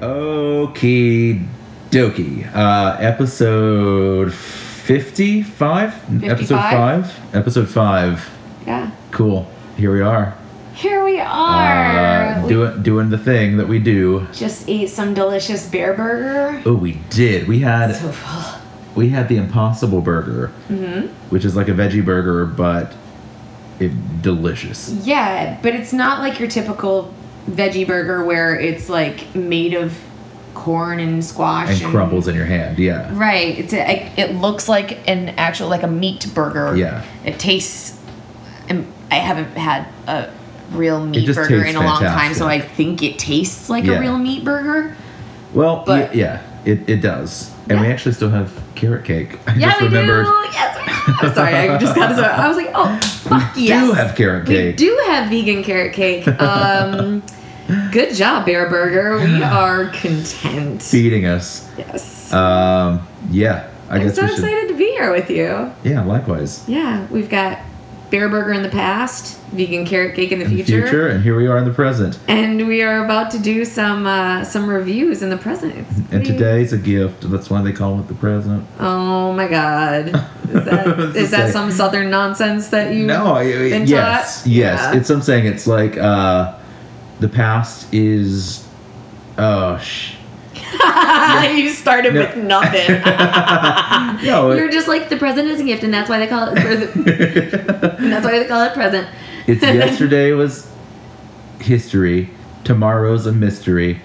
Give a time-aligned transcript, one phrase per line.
[0.00, 1.44] Okie
[1.90, 2.46] dokie.
[2.54, 6.24] Uh, episode 55?
[6.24, 7.34] Episode 5?
[7.34, 8.30] Episode 5.
[8.66, 8.90] Yeah.
[9.10, 9.46] Cool.
[9.76, 10.34] Here we are.
[10.74, 12.32] Here we are.
[12.34, 14.26] Uh, we doing, doing the thing that we do.
[14.32, 16.62] just ate some delicious bear burger.
[16.64, 17.46] Oh, we did.
[17.46, 18.60] We had So full.
[18.94, 21.08] we had the Impossible Burger, Mm-hmm.
[21.28, 22.94] which is like a veggie burger, but
[23.78, 24.90] it delicious.
[25.04, 27.12] Yeah, but it's not like your typical
[27.48, 29.96] veggie burger where it's like made of
[30.54, 32.78] corn and squash And crumbles in your hand.
[32.78, 33.08] Yeah.
[33.16, 33.58] Right.
[33.58, 36.76] It's a, it looks like an actual like a meat burger.
[36.76, 37.04] Yeah.
[37.24, 37.98] It tastes.
[38.68, 40.30] and I haven't had a
[40.72, 43.94] real meat burger in a long time, so I think it tastes like Yeah.
[43.94, 44.96] a real meat burger.
[45.54, 47.54] Well, But- yeah, it, it does.
[47.68, 49.38] And we actually still have carrot cake.
[49.46, 50.32] I Yeah, just we remembered do.
[50.52, 50.76] Yes.
[51.22, 51.54] I'm sorry.
[51.54, 52.26] I just got to.
[52.26, 53.86] I was like, oh, fuck we yes.
[53.86, 54.76] do have carrot cake.
[54.78, 56.26] We do have vegan carrot cake.
[56.40, 57.22] Um,
[57.92, 59.18] good job, Bear Burger.
[59.24, 60.82] We are content.
[60.82, 61.68] feeding us.
[61.78, 62.32] Yes.
[62.32, 64.38] Um, yeah, I I'm guess so we should.
[64.38, 65.72] excited to be here with you.
[65.84, 66.68] Yeah, likewise.
[66.68, 67.58] Yeah, we've got
[68.10, 71.22] Bear Burger in the past, vegan carrot cake in the In the future, future, and
[71.22, 72.18] here we are in the present.
[72.28, 75.74] and we are about to do some uh, some reviews in the present.
[75.76, 77.30] It's And today's a gift.
[77.30, 78.66] That's why they call it the present.
[78.80, 80.08] Oh my God!
[80.50, 83.06] Is that is that some southern nonsense that you?
[83.06, 84.46] No, I, been yes, taught?
[84.50, 84.92] yes.
[84.92, 84.96] Yeah.
[84.98, 86.58] It's I'm saying it's like uh,
[87.20, 88.66] the past is.
[89.38, 90.14] Oh sh.
[91.56, 92.20] you started No.
[92.20, 93.00] with nothing.
[94.26, 96.54] No, You're just like the present is a gift, and that's why they call it.
[97.98, 99.08] That's why they call it present.
[99.46, 100.70] it's yesterday was
[101.60, 102.28] history.
[102.64, 104.00] Tomorrow's a mystery,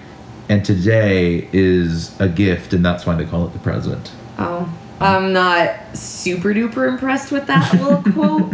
[0.48, 4.12] and today is a gift, and that's why they call it the present.
[4.38, 8.52] Oh, I'm not super duper impressed with that little quote,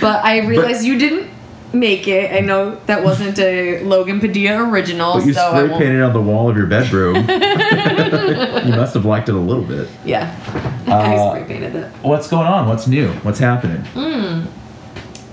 [0.00, 1.30] but I realize you didn't
[1.72, 2.32] make it.
[2.32, 6.12] I know that wasn't a Logan Padilla original, But you so I spray painted on
[6.12, 7.16] the wall of your bedroom.
[7.28, 9.88] you must have liked it a little bit.
[10.04, 10.34] Yeah,
[10.86, 11.90] Uh, I spray painted it.
[12.02, 12.68] What's going on?
[12.68, 13.08] What's new?
[13.22, 13.82] What's happening?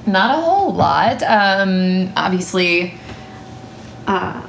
[0.07, 1.24] Not a whole lot.
[1.24, 2.94] Um, obviously,
[4.07, 4.45] uh,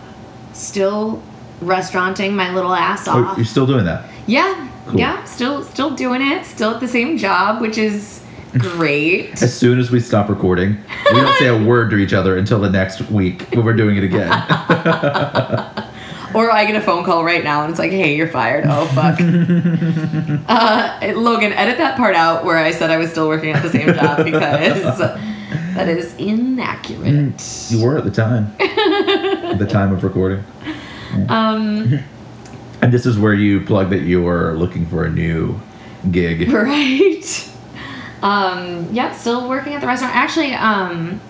[0.52, 1.22] still
[1.62, 3.38] restauranting my little ass Oh, off.
[3.38, 4.04] you're still doing that.
[4.26, 4.98] Yeah, Cool.
[5.00, 6.44] yeah, still still doing it.
[6.44, 8.20] Still at the same job, which is
[8.58, 9.42] great.
[9.42, 10.76] As soon as we stop recording,
[11.12, 13.96] we don't say a word to each other until the next week when we're doing
[13.96, 14.30] it again.
[16.34, 18.64] Or I get a phone call right now and it's like, hey, you're fired.
[18.68, 19.18] Oh, fuck.
[20.48, 23.70] uh, Logan, edit that part out where I said I was still working at the
[23.70, 27.68] same job because that is inaccurate.
[27.70, 28.52] you were at the time.
[28.60, 30.44] at the time of recording.
[31.30, 32.00] Um,
[32.82, 35.58] And this is where you plug that you are looking for a new
[36.10, 36.50] gig.
[36.52, 37.50] right.
[38.26, 40.16] Um, yep, still working at the restaurant.
[40.16, 41.20] Actually, um,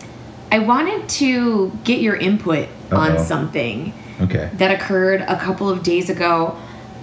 [0.50, 3.22] I wanted to get your input on Uh-oh.
[3.22, 3.92] something
[4.22, 4.48] Okay.
[4.54, 6.56] that occurred a couple of days ago.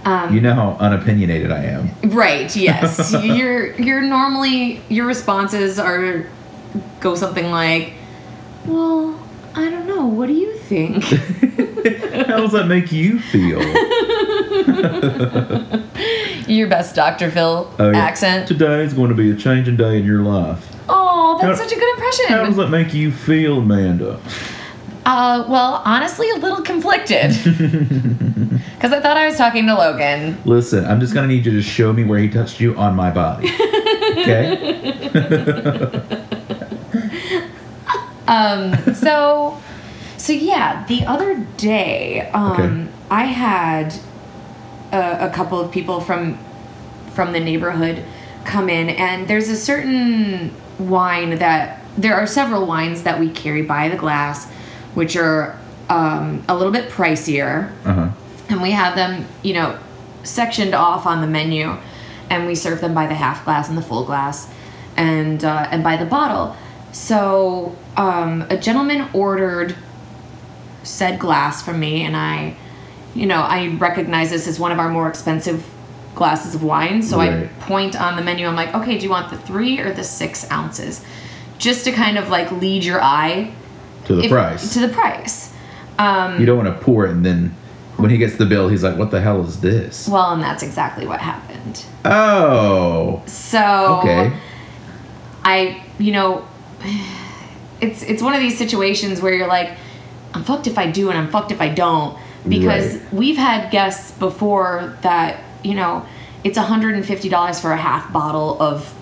[0.03, 1.91] Um, You know how unopinionated I am.
[2.05, 2.53] Right.
[2.55, 3.13] Yes.
[3.23, 6.25] you're you're normally your responses are
[6.99, 7.93] go something like,
[8.65, 9.13] "Well,
[9.55, 10.07] I don't know.
[10.07, 11.03] What do you think?"
[12.27, 13.59] how does that make you feel?
[16.47, 17.29] your best Dr.
[17.31, 17.91] Phil yeah.
[17.97, 18.47] accent.
[18.47, 20.69] Today is going to be a changing day in your life.
[20.89, 22.25] Oh, that's How- such a good impression.
[22.29, 24.19] How does that make you feel, Amanda?
[25.05, 27.31] Uh, well, honestly, a little conflicted.
[28.75, 30.37] Because I thought I was talking to Logan.
[30.43, 33.11] Listen, I'm just gonna need you to show me where he touched you on my
[33.11, 33.49] body.
[34.17, 34.99] Okay?
[38.27, 39.61] Um, so,
[40.17, 42.87] so yeah, the other day, um, Okay.
[43.11, 43.93] I had
[44.93, 46.37] a, a couple of people from
[47.13, 48.03] from the neighborhood
[48.45, 53.61] come in, and there's a certain wine that there are several wines that we carry
[53.61, 54.49] by the glass,
[54.95, 55.57] which are
[55.89, 58.09] um, a little bit pricier, Uh huh.
[58.49, 59.77] and we have them, you know,
[60.23, 61.75] sectioned off on the menu,
[62.29, 64.49] and we serve them by the half glass and the full glass,
[64.97, 66.55] and uh, and by the bottle.
[66.91, 69.75] So um, a gentleman ordered
[70.83, 72.55] said glass from me, and I,
[73.15, 75.65] you know, I recognize this as one of our more expensive
[76.15, 77.01] glasses of wine.
[77.01, 78.47] So I point on the menu.
[78.47, 81.03] I'm like, okay, do you want the three or the six ounces?
[81.57, 83.53] Just to kind of like lead your eye
[84.05, 84.73] To the if- price.
[84.73, 85.53] To the price.
[85.99, 87.55] Um, you don't want to pour it and then
[87.97, 90.63] when he gets the bill, he's like, "What the hell is this?" well, and that's
[90.63, 91.85] exactly what happened.
[92.03, 93.21] Oh.
[93.27, 94.33] So Okay.
[95.45, 96.47] I, you know,
[97.81, 99.77] it's it's one of these situations where you're like,
[100.33, 102.17] I'm fucked if I do and I'm fucked if I don't
[102.47, 103.13] because Right.
[103.13, 106.05] we've had guests before that you know
[106.43, 108.93] it's $150 for a half bottle of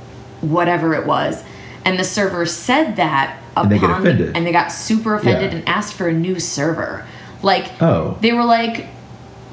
[0.42, 1.44] whatever it was,
[1.86, 4.38] and the server said that And they get upon the- offended.
[4.38, 5.60] and they got super offended Yeah.
[5.60, 7.04] and asked for a new server.
[7.42, 8.18] Like Oh.
[8.22, 8.88] they were like,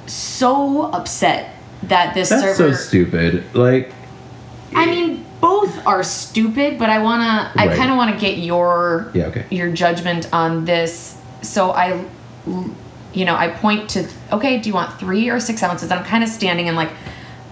[0.07, 1.55] so upset
[1.85, 3.45] that this That's so stupid.
[3.55, 3.93] Like,
[4.75, 7.51] I mean, both are stupid, but I wanna.
[7.57, 9.45] I kind of want to get your yeah, okay.
[9.51, 11.15] your judgment on this.
[11.43, 12.01] So I,
[13.13, 14.09] you know, I point to.
[14.33, 15.91] Okay, do you want three or six ounces?
[15.91, 16.91] I'm kind of standing in like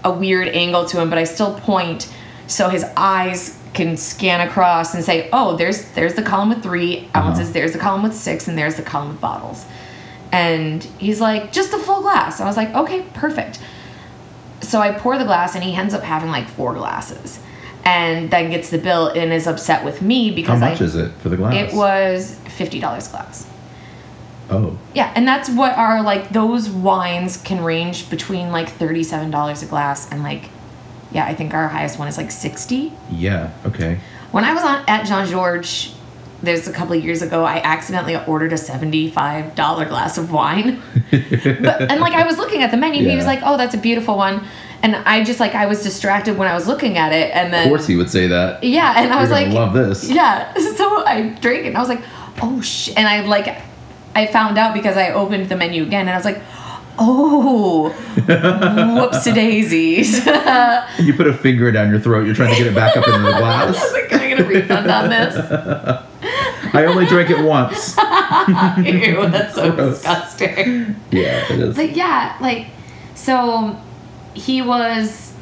[0.03, 2.13] a weird angle to him, but I still point
[2.47, 7.09] so his eyes can scan across and say, "Oh, there's there's the column with 3
[7.15, 7.45] ounces.
[7.45, 7.53] Uh-huh.
[7.53, 9.65] There's the column with six, and there's the column with bottles."
[10.31, 13.59] And he's like, "Just a full glass." I was like, "Okay, perfect."
[14.61, 17.39] so I pour the glass and he ends up having like four glasses.
[17.85, 20.95] And then gets the bill and is upset with me because How much I is
[20.95, 21.53] it for the glass?
[21.53, 23.46] it was fifty dollars glass.
[24.49, 29.29] Oh, Yeah, and that's what are like those wines can range between like thirty seven
[29.31, 30.49] dollars a glass and like
[31.11, 32.93] yeah, I think our highest one is like sixty.
[33.11, 33.99] yeah, okay.
[34.31, 35.95] When I was on at Jean Georges,
[36.43, 40.81] there's a couple of years ago, I accidentally ordered a seventy-five dollar glass of wine.
[41.11, 43.77] but, and like I was looking at the menu, he was like, "Oh, that's a
[43.77, 44.45] beautiful one,"
[44.83, 47.67] and I just like I was distracted when I was looking at it, and then
[47.67, 48.63] Of course he would say that.
[48.63, 50.09] yeah, and I was like, love this.
[50.19, 50.53] yeah.
[50.75, 52.03] So I drank it, and I was like,
[52.41, 53.47] "Oh shit!" And I like,
[54.17, 56.41] I found out because I opened the menu again, and I was like.
[56.99, 60.25] Oh, whoopsie daisies.
[61.05, 62.25] You put a finger down your throat.
[62.25, 63.67] You're trying to get it back up into the glass.
[63.67, 65.35] I was like, can I get a refund on this?
[66.73, 67.95] I only drank it once.
[67.95, 69.93] Ew, that's so Gross.
[69.97, 70.95] disgusting.
[71.11, 71.75] Yeah, it is.
[71.75, 72.65] But yeah, like,
[73.13, 73.79] so
[74.33, 75.35] he was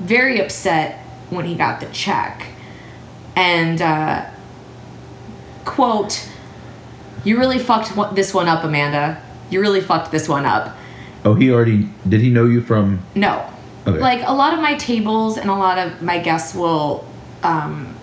[0.00, 0.98] very upset
[1.30, 2.44] when he got the check.
[3.36, 4.26] And, uh,
[5.64, 6.28] quote,
[7.24, 9.18] you really fucked one- this one up, Amanda.
[9.50, 10.74] You really fucked this one up.
[11.24, 12.20] oh, he already did.
[12.20, 13.00] He know you from?
[13.14, 13.42] No.
[13.86, 13.98] Okay.
[13.98, 17.06] Like, a lot of my tables and a lot of my guests will,
[17.42, 17.94] um,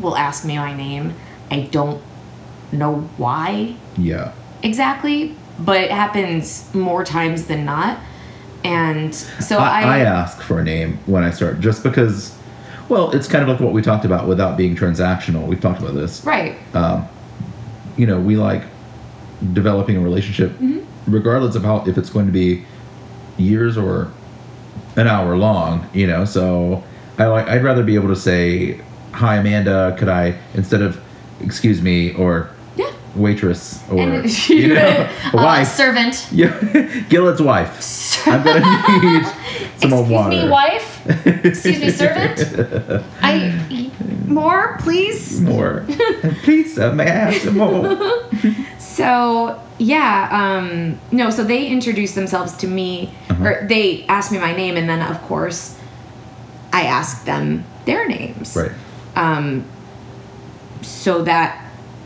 [0.00, 1.14] will ask me my name.
[1.50, 2.00] I don't
[2.72, 4.32] know why Yeah.
[4.62, 7.98] exactly, but it happens more times than not.
[8.64, 12.36] And so I, I, I ask for a name when I start, just because.
[12.88, 15.46] Well, it's kind of like what we talked about without being transactional.
[15.46, 16.24] We've talked about this.
[16.24, 17.06] right, Um,
[17.96, 18.62] you know, we like
[19.52, 20.80] developing a relationship, Mm-hmm.
[21.12, 22.64] regardless of how if it's going to be
[23.38, 24.10] years or
[24.96, 25.88] an hour long.
[25.92, 26.82] You know, so
[27.18, 27.48] I like.
[27.48, 28.80] I'd rather be able to say,
[29.12, 29.94] "Hi, Amanda.
[29.98, 31.00] Could I instead of
[31.40, 32.92] excuse me or yeah.
[33.16, 36.28] waitress or And you know, uh, wife." servant.
[36.30, 36.52] Yeah,
[37.08, 38.26] Gillet's wife.
[38.28, 38.60] I'm gonna
[39.02, 39.26] need
[39.78, 40.88] some more Excuse me, wife.
[41.44, 43.04] Excuse me, servant.
[43.20, 43.66] I
[44.26, 45.40] more, please.
[45.40, 45.84] More,
[46.44, 47.98] please, uh, may I have some more?
[48.78, 51.30] So yeah, um, no.
[51.30, 53.44] So they introduced themselves to me, Uh-huh.
[53.44, 55.78] or they asked me my name, and then of course,
[56.72, 58.56] I asked them their names.
[58.56, 58.72] Right.
[59.16, 59.64] um,
[60.82, 61.58] so that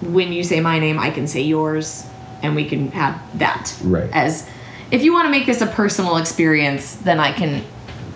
[0.02, 2.04] when you say my name, I can say yours,
[2.42, 4.10] and we can have that Right.
[4.12, 4.48] as.
[4.90, 7.64] If you want to make this a personal experience, then I can,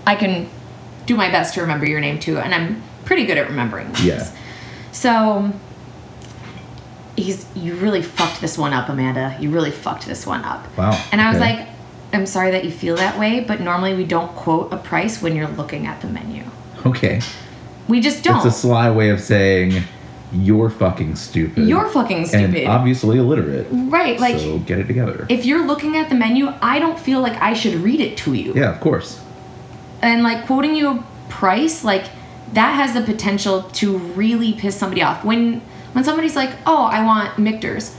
[0.07, 0.49] I can
[1.07, 4.05] do my best to remember your name too, and I'm pretty good at remembering names.
[4.05, 4.37] Yeah.
[4.93, 5.53] So
[7.17, 9.37] he's you really fucked this one up, Amanda.
[9.41, 10.67] You really fucked this one up.
[10.77, 11.57] Wow, And I was okay.
[11.59, 11.69] like,
[12.13, 15.37] I'm sorry that you feel that way, but normally we don't quote a price when
[15.37, 16.45] you're looking at the menu.
[16.87, 17.21] Okay.
[17.89, 18.37] We just don't.
[18.37, 19.83] It's a sly way of saying
[20.33, 21.69] you're fucking stupid.
[21.69, 22.55] You're fucking stupid.
[22.55, 23.67] And obviously illiterate.
[23.71, 25.27] right, like so get it together.
[25.29, 28.35] if you're looking at the menu, I don't feel like I should read it to
[28.35, 28.55] you.
[28.55, 29.21] yeah, of course.
[30.03, 32.05] And like quoting you a price, like
[32.53, 35.25] that has the potential to really piss somebody off.
[35.25, 35.61] When
[35.93, 37.97] when somebody's like, "Oh, I want Michter's."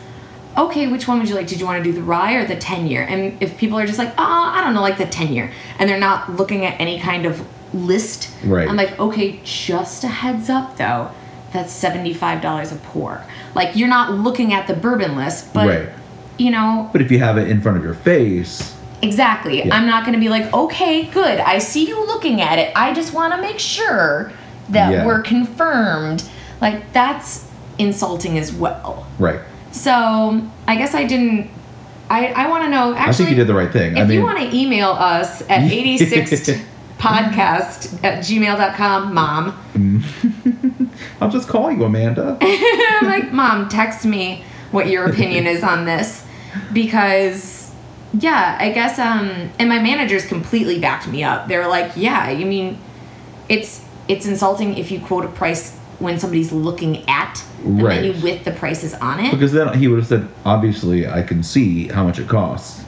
[0.58, 1.48] Okay, which one would you like?
[1.48, 3.04] Did you want to do the rye or the 10 year?
[3.08, 5.90] And if people are just like, "Oh, I don't know, like the 10 year." And
[5.90, 8.30] they're not looking at any kind of list.
[8.44, 8.68] Right.
[8.68, 11.10] I'm like, "Okay, just a heads up though.
[11.54, 13.22] That's $75 a pour."
[13.56, 15.90] Like you're not looking at the bourbon list, but Right.
[16.38, 19.66] you know, But if you have it in front of your face, Exactly.
[19.66, 19.76] Yeah.
[19.76, 21.40] I'm not going to be like, okay, good.
[21.40, 22.72] I see you looking at it.
[22.76, 24.32] I just want to make sure
[24.72, 25.06] that Yeah.
[25.06, 26.24] we're confirmed.
[26.60, 27.48] Like, that's
[27.78, 29.08] insulting as well.
[29.20, 29.40] right.
[29.72, 31.50] So, I guess I didn't.
[32.10, 32.94] I, I want to know.
[32.94, 33.94] Actually, I think you did the right thing.
[33.94, 36.50] if I mean, you want to email us at 86
[36.98, 39.58] podcast at gmail.com, mom.
[41.22, 42.38] I'll just call you, Amanda.
[42.42, 46.26] I'm like, Mom, text me what your opinion is on this.
[46.74, 47.72] Because,
[48.14, 51.48] yeah, I guess, um, and my managers completely backed me up.
[51.48, 52.78] They're like, yeah, you mean,
[53.50, 58.02] it's it's insulting if you quote a price when somebody's looking at the Right.
[58.02, 59.32] menu with the prices on it.
[59.32, 62.84] because then he would have said, obviously, I can see how much it costs.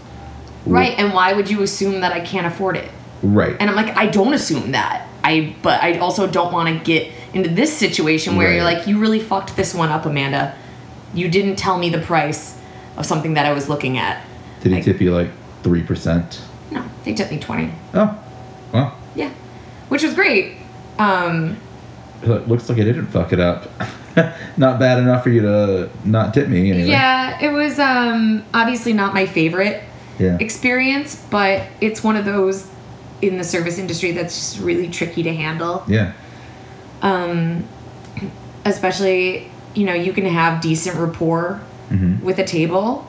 [0.65, 2.89] Right, and why would you assume that I can't afford it?
[3.21, 3.55] Right.
[3.59, 5.07] And I'm like, I don't assume that.
[5.23, 8.99] I but I also don't want to get into this situation where you're like, you
[8.99, 10.53] really fucked this one up, Amanda.
[11.13, 12.57] You didn't tell me the price
[12.97, 14.21] of something that I was looking at.
[14.61, 15.29] Did he Like- tip you like
[15.63, 16.39] three percent?
[16.71, 17.69] No, they tipped me twenty.
[17.93, 18.15] Oh,
[18.73, 19.29] well, Yeah,
[19.89, 20.53] which was great.
[20.99, 21.57] Um,
[22.21, 23.69] it looks like I didn't fuck it up.
[24.57, 26.87] not bad enough for you to not tip me anyway.
[26.89, 29.83] yeah, it was um, obviously not my favorite
[30.19, 30.37] Yeah.
[30.39, 32.69] experience, but it's one of those
[33.21, 35.83] in the service industry that's just really tricky to handle.
[35.87, 36.13] Yeah.
[37.01, 37.65] Um,
[38.65, 43.05] especially, you know, you can have decent rapport hmm with a table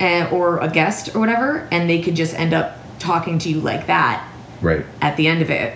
[0.00, 3.60] and, or a guest or whatever, and they could just end up talking to you
[3.60, 4.26] like that
[4.60, 4.84] Right.
[5.00, 5.74] at the end of it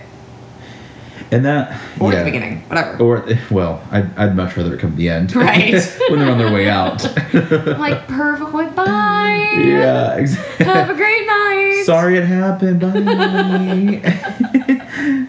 [1.31, 1.79] And that.
[1.99, 2.19] or yeah.
[2.19, 3.03] at the beginning, whatever.
[3.03, 5.35] Or well, I'd, I'd much rather it come at the end.
[5.35, 5.73] Right.
[6.09, 7.01] when they're on their way out.
[7.81, 9.51] Like, perfect, bye.
[9.55, 10.15] yeah.
[10.15, 10.65] Exactly.
[10.65, 11.83] Have a great night.
[11.85, 12.81] Sorry it happened.
[12.81, 14.01] Bye.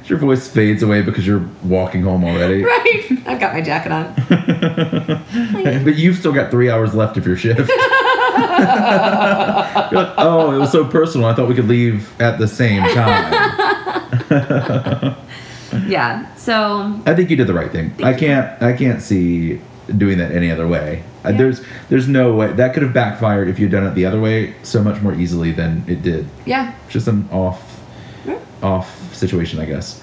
[0.06, 2.62] Your voice fades away because you're walking home already.
[2.62, 3.04] Right.
[3.26, 4.14] I've got my jacket on.
[5.84, 7.60] but you've still got three hours left of your shift.
[7.60, 7.68] like,
[10.18, 11.26] oh, it was so personal.
[11.28, 13.32] I thought we could leave at the same time.
[15.86, 16.32] Yeah.
[16.36, 17.92] So I think you did the right thing.
[18.02, 18.60] I can't.
[18.62, 19.60] I can't see
[19.96, 21.02] doing that any other way.
[21.24, 21.38] Uh, Yeah.
[21.38, 21.62] There's.
[21.88, 24.82] There's no way that could have backfired if you'd done it the other way so
[24.82, 26.26] much more easily than it did.
[26.46, 27.68] yeah, Just an off.
[28.62, 30.00] Off situation, I guess.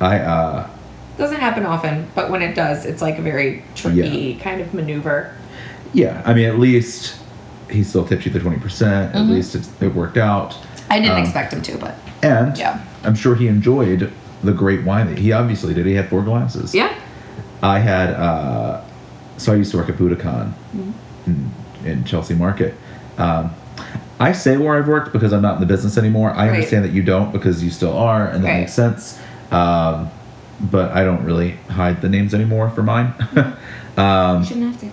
[0.00, 0.18] I.
[0.18, 0.68] uh
[1.16, 5.34] doesn't happen often, but when it does, it's like a very tricky kind of maneuver.
[5.92, 6.22] Yeah.
[6.24, 7.16] I mean, at least
[7.70, 9.14] he still tipped you the twenty percent.
[9.14, 9.30] At Mhm.
[9.30, 10.56] least it's, it worked out.
[10.88, 12.78] I didn't Um, expect him to, but And Yeah.
[13.04, 14.10] I'm sure he enjoyed
[14.42, 15.86] the great wine that he obviously did.
[15.86, 16.74] He had four glasses.
[16.74, 16.94] yeah.
[17.62, 18.82] I had, uh,
[19.36, 20.52] so I used to work at Buddakan
[21.26, 21.50] in,
[21.84, 22.74] in Chelsea Market.
[23.18, 23.50] Um,
[24.18, 26.30] I say where I've worked because I'm not in the business anymore.
[26.30, 26.54] I Right.
[26.54, 28.60] understand that you don't because you still are, and that Right.
[28.60, 29.18] makes sense.
[29.50, 30.08] Um,
[30.70, 33.12] but I don't really hide the names anymore for mine.
[33.96, 34.90] um, Shouldn't have to.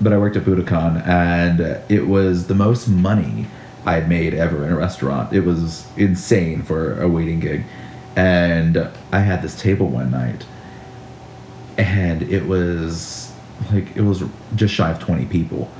[0.00, 1.60] but I worked at Buddakan, and
[1.90, 3.46] it was the most money
[3.84, 5.32] I had made ever in a restaurant.
[5.34, 7.64] It was insane for a waiting gig.
[8.16, 10.44] And I had this table one night,
[11.78, 13.32] and it was
[13.72, 14.22] like it was
[14.54, 15.70] just shy of 20 people,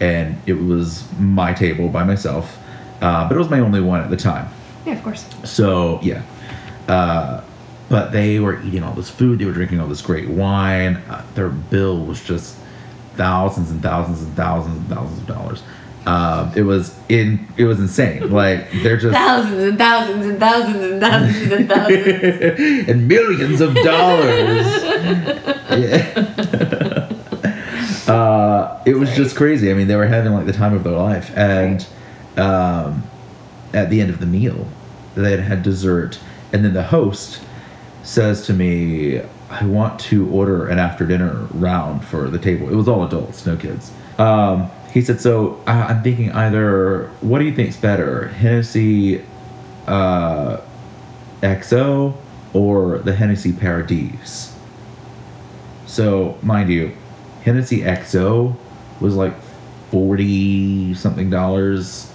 [0.00, 2.58] and it was my table by myself,
[3.00, 4.48] uh, but it was my only one at the time.
[4.86, 5.26] Yeah, of course.
[5.44, 6.22] So yeah,
[6.88, 7.42] uh,
[7.88, 9.38] but they were eating all this food.
[9.38, 10.96] They were drinking all this great wine.
[11.08, 12.56] Uh, their bill was just
[13.16, 15.62] thousands and thousands and thousands and thousands of dollars.
[16.04, 17.46] Um, it was in.
[17.56, 18.30] It was insane.
[18.30, 22.88] Like they're just Thousands and thousands and thousands and thousands and thousands.
[22.88, 24.66] and millions of dollars.
[25.78, 27.08] yeah.
[28.08, 29.70] uh, it was just crazy.
[29.70, 31.86] I mean, they were having like the time of their life, and
[32.36, 33.04] um,
[33.72, 34.66] at the end of the meal,
[35.14, 36.18] they had had dessert,
[36.52, 37.40] and then the host
[38.02, 42.74] says to me, "I want to order an after dinner round for the table." It
[42.74, 43.92] was all adults, no kids.
[44.18, 47.10] Um, he said, "So uh, I'm thinking either.
[47.20, 49.22] What do you think's better, Hennessy?"
[49.86, 50.60] Uh,
[51.42, 52.14] XO
[52.52, 54.54] or the Hennessy Paradise.
[55.86, 56.92] So, mind you,
[57.44, 58.56] Hennessy XO
[59.00, 59.34] was like
[59.90, 62.08] 40 something dollars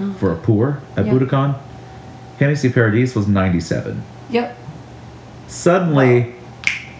[0.00, 0.12] Oh.
[0.14, 1.12] for a pour at Yeah.
[1.12, 1.56] Buddakan.
[2.38, 4.02] Hennessy Paradise was 97.
[4.30, 4.56] Yep.
[5.46, 6.32] Suddenly,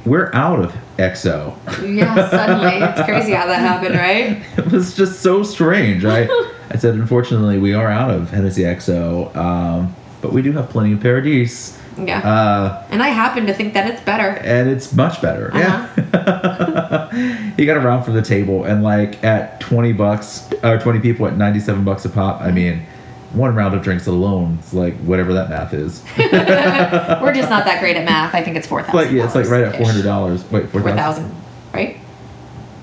[0.04, 1.56] we're out of XO.
[1.96, 2.86] Yeah, suddenly.
[2.86, 4.42] It's crazy how that happened, right?
[4.58, 6.04] it was just so strange.
[6.04, 6.28] I,
[6.70, 10.92] I said, unfortunately, we are out of Hennessy XO, um, but we do have plenty
[10.92, 11.78] of Paradise.
[11.98, 12.20] Yeah.
[12.20, 14.38] Uh, and I happen to think that it's better.
[14.38, 15.50] and it's much better.
[15.54, 15.86] Yeah.
[17.56, 21.36] he got around for the table, and like at twenty bucks or twenty people at
[21.36, 22.40] ninety seven bucks a pop.
[22.40, 22.86] I mean,
[23.32, 26.02] one round of drinks alone is like whatever that math is.
[26.18, 28.34] We're just not that great at math.
[28.34, 28.96] I think it's four thousand.
[29.00, 30.44] like yeah, it's like right at four hundred dollars.
[30.50, 30.96] Wait, four thousand?
[30.96, 31.34] thousand,
[31.72, 31.96] right?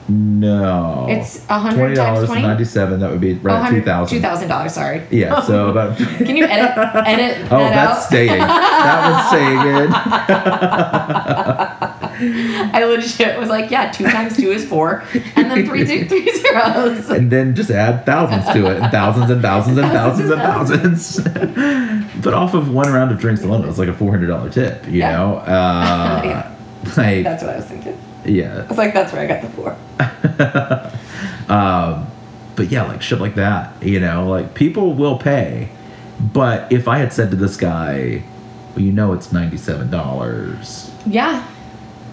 [0.10, 1.06] No.
[1.10, 2.42] It's a hundred dollars twenty.
[2.44, 3.02] ninety seven.
[3.02, 4.22] That would be right at two Two thousand.
[4.22, 4.74] thousand dollars.
[4.74, 5.02] Sorry.
[5.12, 5.42] Yeah.
[5.42, 5.98] So about.
[5.98, 8.04] Can you edit edit Oh, that that's out?
[8.06, 8.40] staying.
[8.40, 9.92] That one's staying
[12.20, 15.04] I legit was like, yeah, two times two is four,
[15.36, 17.10] and then three two three zeros.
[17.10, 22.14] and then just add thousands to it, and thousands and thousands and thousands and thousands.
[22.24, 24.50] but off of one round of drinks alone, it was like a four hundred dollar
[24.50, 24.86] tip.
[24.88, 25.12] You Yeah.
[25.18, 26.56] know, uh, Yeah.
[26.98, 27.98] like That's what I was thinking.
[28.26, 29.78] Yeah, I was like, that's where I got the four.
[31.56, 32.08] um,
[32.56, 33.82] but yeah, like shit like that.
[33.82, 35.70] You know, like people will pay.
[36.20, 38.24] But if I had said to this guy,
[38.76, 41.48] "Well, you know, it's ninety seven dollars," Yeah.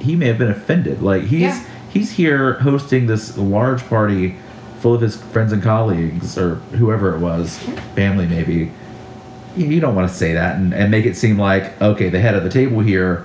[0.05, 1.03] He may have been offended.
[1.03, 1.65] Like he's Yeah.
[1.93, 4.37] he's here hosting this large party
[4.81, 7.59] full of his friends and colleagues or whoever it was,
[7.95, 8.71] family maybe.
[9.57, 12.21] You, you don't want to say that and, and make it seem like okay, the
[12.21, 13.25] head of the table here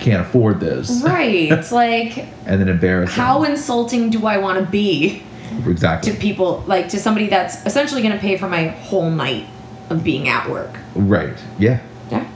[0.00, 1.50] can't afford this, Right.
[1.50, 5.22] It's like, and then embarrass how insulting do I want to be
[5.66, 6.12] exactly.
[6.12, 9.46] to people, like to somebody that's essentially going to pay for my whole night
[9.90, 10.70] of being at work.
[10.94, 11.36] right.
[11.58, 11.80] Yeah.
[12.12, 12.28] Yeah.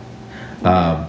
[0.65, 1.07] Um,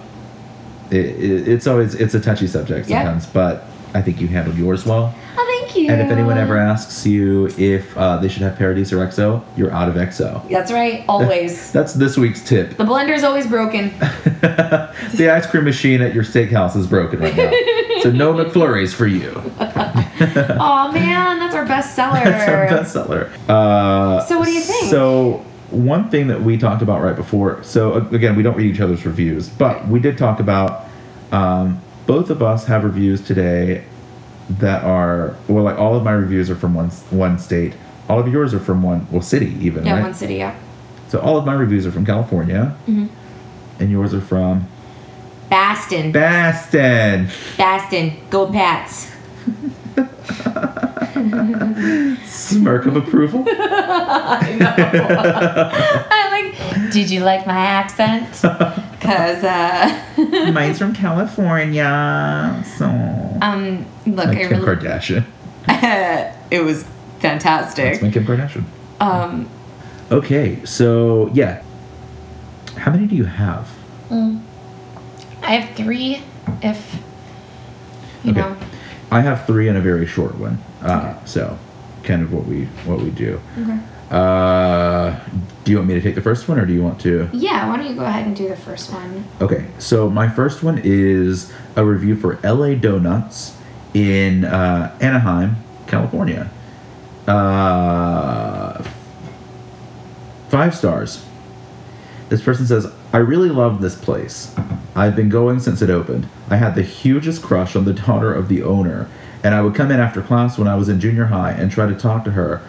[0.90, 3.64] it, it, it's always it's a touchy subject sometimes, but
[3.94, 5.14] I think you handled yours well.
[5.36, 5.90] Oh, thank you.
[5.90, 9.70] And if anyone ever asks you if uh, they should have Paradise or XO, you're
[9.72, 10.48] out of XO.
[10.48, 11.72] That's right, always.
[11.76, 12.76] That's this week's tip.
[12.76, 13.88] the blender's always broken.
[13.98, 17.50] the ice cream machine at your steakhouse is broken right now.
[18.02, 19.32] so no McFlurries for you.
[19.60, 22.22] oh man, that's our best seller.
[22.24, 22.66] That's our
[23.00, 23.48] bestseller.
[23.48, 24.90] Uh, So what do you think?
[24.90, 27.62] So one thing that we talked about right before.
[27.62, 30.84] So again, we don't read each other's reviews, but we did talk about.
[31.32, 33.84] Um, both of us have reviews today
[34.50, 37.72] that are well, like all of my reviews are from one one state.
[38.08, 40.02] All of yours are from one well city even, Yeah, right?
[40.02, 40.54] one city, yeah.
[41.08, 43.08] So all of my reviews are from California, Mhm.
[43.80, 44.66] and yours are from
[45.48, 46.12] Baston.
[46.12, 47.28] Baston.
[47.56, 48.12] Baston.
[48.30, 49.10] Go Pats.
[52.26, 53.44] Smirk of approval.
[53.48, 56.06] I know.
[56.10, 56.30] I'm
[56.82, 58.28] like, did you like my accent?
[59.04, 62.86] Because, uh, Mine's from California, so
[63.42, 65.24] um, look, like I Kim really, Kardashian.
[66.50, 66.84] it was
[67.20, 67.84] fantastic.
[67.84, 68.02] That's fantastic.
[68.02, 68.64] my Kim Kardashian.
[69.00, 69.50] Um,
[70.10, 71.62] Okay, so yeah,
[72.78, 73.68] how many do you have?
[74.10, 76.22] I have three,
[76.62, 76.98] if,
[78.24, 78.40] you Okay.
[78.40, 78.56] know.
[79.10, 80.58] I have three and a very short one.
[80.82, 81.58] Uh, so,
[82.02, 83.40] kind of what we what we do.
[83.58, 83.78] Okay.
[84.10, 85.18] Uh,
[85.64, 87.28] do you want me to take the first one, or do you want to?
[87.32, 89.24] Yeah, why don't you go ahead and do the first one?
[89.40, 93.56] Okay, so my first one is a review for LA Donuts
[93.94, 95.56] in uh, Anaheim,
[95.86, 96.50] California.
[97.26, 98.82] Uh,
[100.48, 101.24] five stars.
[102.28, 104.54] This person says, I really love this place.
[104.96, 106.28] I've been going since it opened.
[106.48, 109.08] I had the hugest crush on the daughter of the owner,
[109.42, 111.86] and I would come in after class when I was in junior high and try
[111.86, 112.62] to talk to her.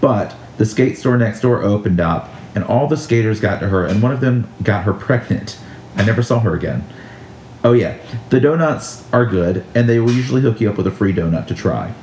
[0.00, 3.86] But the skate store next door opened up, and all the skaters got to her,
[3.86, 5.58] and one of them got her pregnant.
[5.96, 6.84] I never saw her again.
[7.62, 7.98] Oh, yeah.
[8.30, 11.46] The donuts are good, and they will usually hook you up with a free donut
[11.48, 11.94] to try.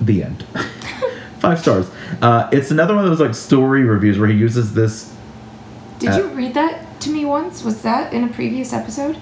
[0.00, 0.44] The end.
[1.38, 1.90] Five stars.
[2.22, 5.13] Uh, it's another one of those like story reviews where he uses this.
[6.04, 7.64] Did Uh, you read that to me once?
[7.64, 9.16] Was that in a previous episode?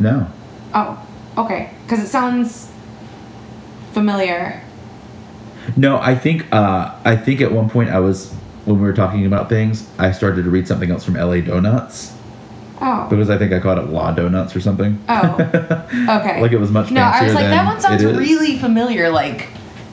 [0.00, 0.26] No.
[0.74, 0.98] Oh,
[1.38, 1.70] okay.
[1.84, 2.70] Because it sounds
[3.92, 4.60] familiar.
[5.76, 8.32] No, I think uh, I think at one point I was
[8.64, 12.12] when we were talking about things, I started to read something else from LA Donuts
[12.80, 13.06] Oh.
[13.08, 15.02] because I think I called it La Donuts or something.
[15.08, 15.36] Oh.
[15.40, 16.40] Okay.
[16.42, 18.18] like it was much no, I was fancier like, than that one sounds it is.
[18.18, 19.08] really familiar.
[19.10, 19.48] Like,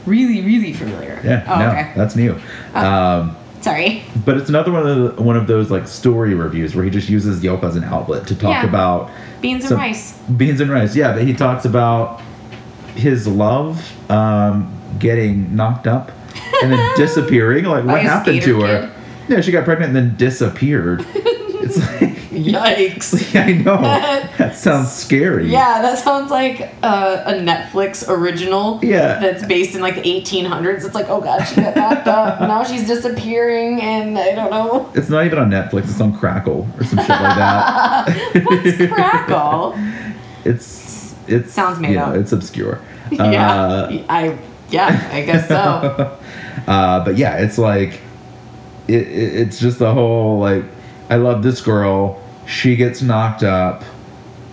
[0.06, 1.22] really, really familiar.
[1.24, 1.94] Yeah, Oh, no, okay.
[1.96, 2.38] that's new.
[2.76, 2.86] Oh.
[2.86, 4.04] Um, Sorry.
[4.26, 7.08] but it's another one of the, one of those like story reviews where he just
[7.10, 8.68] uses Yelp as an outlet to talk Yeah.
[8.68, 9.10] about
[9.42, 10.18] Beans and rice.
[10.38, 10.96] beans and rice.
[10.96, 12.22] Yeah, but he talks about
[12.96, 16.12] his love um, getting knocked up
[16.62, 17.66] and then disappearing.
[17.66, 18.94] Like what happened to her?
[19.30, 21.06] Yeah, she got pregnant and then disappeared.
[22.34, 23.36] Yikes.
[23.40, 23.78] I know
[24.38, 25.50] that sounds scary.
[25.50, 28.80] Yeah, that sounds like a, a Netflix original.
[28.84, 29.20] Yeah.
[29.20, 30.86] That's based in like the 1800s.
[30.86, 32.40] It's like, oh god, she got knocked up.
[32.54, 34.92] Now she's disappearing, and I don't know.
[34.96, 35.84] It's not even on Netflix.
[35.90, 38.42] It's on Crackle or some shit like that.
[38.46, 39.76] What's Crackle?
[40.46, 42.16] It's it's Sounds made know, up.
[42.16, 42.80] It's obscure.
[43.12, 44.38] yeah, Uh, I
[44.70, 45.56] yeah, I guess so.
[46.68, 48.02] uh, but yeah, it's like
[48.88, 50.66] it, it, it's just the whole like
[51.10, 52.22] I love this girl.
[52.48, 53.84] She gets knocked up.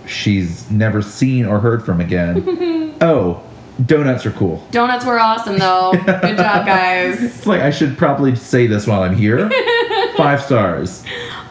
[0.07, 2.95] She's never seen or heard from again.
[3.01, 3.41] oh,
[3.85, 4.65] donuts are cool.
[4.71, 5.91] Donuts were awesome though.
[5.93, 7.21] Good job, guys.
[7.23, 9.49] It's like I should probably say this while I'm here.
[10.17, 11.03] Five stars.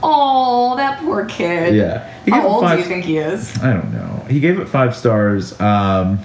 [0.03, 1.75] Oh, that poor kid.
[1.75, 2.11] Yeah.
[2.29, 3.57] How old do you think he is?
[3.59, 4.25] I don't know.
[4.29, 5.59] He gave it five stars.
[5.61, 6.21] Um,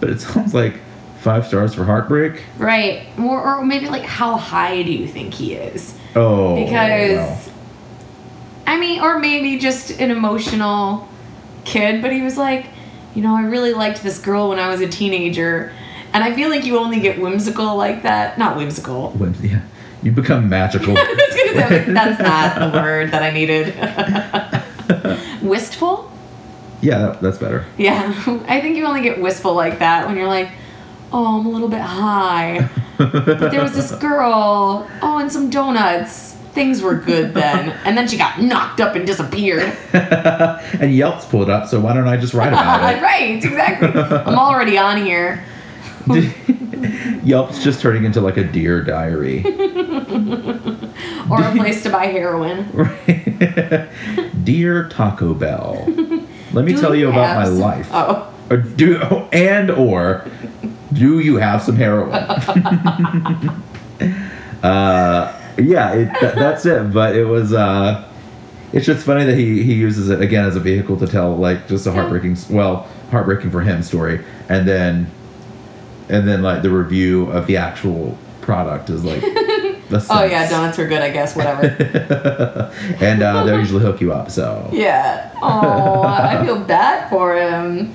[0.00, 0.80] but it sounds like
[1.20, 2.42] five stars for heartbreak.
[2.58, 3.06] Right.
[3.18, 5.98] Or, or maybe like how high do you think he is?
[6.14, 7.53] Oh, Because well.
[8.74, 11.06] I mean, or maybe just an emotional
[11.64, 12.66] kid, but he was like,
[13.14, 15.72] you know, I really liked this girl when I was a teenager.
[16.12, 18.36] And I feel like you only get whimsical like that.
[18.36, 19.10] Not whimsical.
[19.10, 19.60] When- yeah,
[20.02, 20.92] you become magical.
[20.98, 23.76] I was gonna say, that's not the word that I needed.
[25.48, 26.10] Wistful?
[26.80, 27.66] yeah, that, that's better.
[27.78, 28.12] Yeah.
[28.48, 30.50] I think you only get wistful like that when you're like,
[31.12, 32.68] oh, I'm a little bit high.
[32.98, 34.88] But there was this girl.
[35.00, 36.33] Oh, and some donuts.
[36.54, 37.70] Things were good then.
[37.84, 39.76] And then she got knocked up and disappeared.
[39.92, 43.02] and Yelp's pulled up, so why don't I just write about it?
[43.02, 43.88] right, exactly.
[44.00, 45.44] I'm already on here.
[47.24, 49.42] Yelp's just turning into like a dear diary.
[51.30, 52.66] Or a place to buy heroin.
[54.44, 55.84] Dear Taco Bell,
[56.52, 57.88] let me Do tell you about my some- life.
[57.92, 58.30] Oh.
[58.50, 58.98] Or do
[59.32, 60.26] and or
[60.92, 62.12] Do you have some heroin?
[64.62, 66.92] uh, yeah, it, th- that's it.
[66.92, 67.52] But it was.
[67.52, 68.08] Uh,
[68.72, 71.68] it's just funny that he he uses it again as a vehicle to tell like
[71.68, 75.06] just a heartbreaking, well, heartbreaking for him story, and then,
[76.08, 79.20] and then like the review of the actual product is like.
[79.90, 81.02] the Oh yeah, donuts are good.
[81.02, 81.66] I guess whatever.
[83.00, 84.30] and uh, they'll usually hook you up.
[84.30, 85.30] So yeah.
[85.40, 87.94] Oh, I feel bad for him.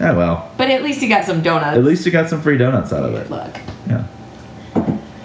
[0.00, 1.76] yeah, well, But at least he got some donuts.
[1.78, 3.30] at least he got some free donuts out of it.
[3.30, 3.56] Look.
[3.88, 4.06] Yeah.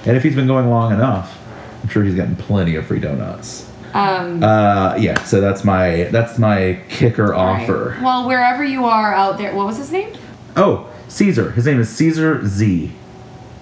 [0.06, 1.38] And if he's been going long enough,
[1.84, 3.70] I'm sure he's gotten plenty of free donuts.
[3.94, 4.44] Um.
[4.44, 5.22] Uh, yeah.
[5.24, 7.98] So that's my that's my kicker offer.
[8.02, 10.16] Well, wherever you are out there, what was his name?
[10.56, 11.52] Oh, Caesar.
[11.52, 12.92] His name is Caesar Z.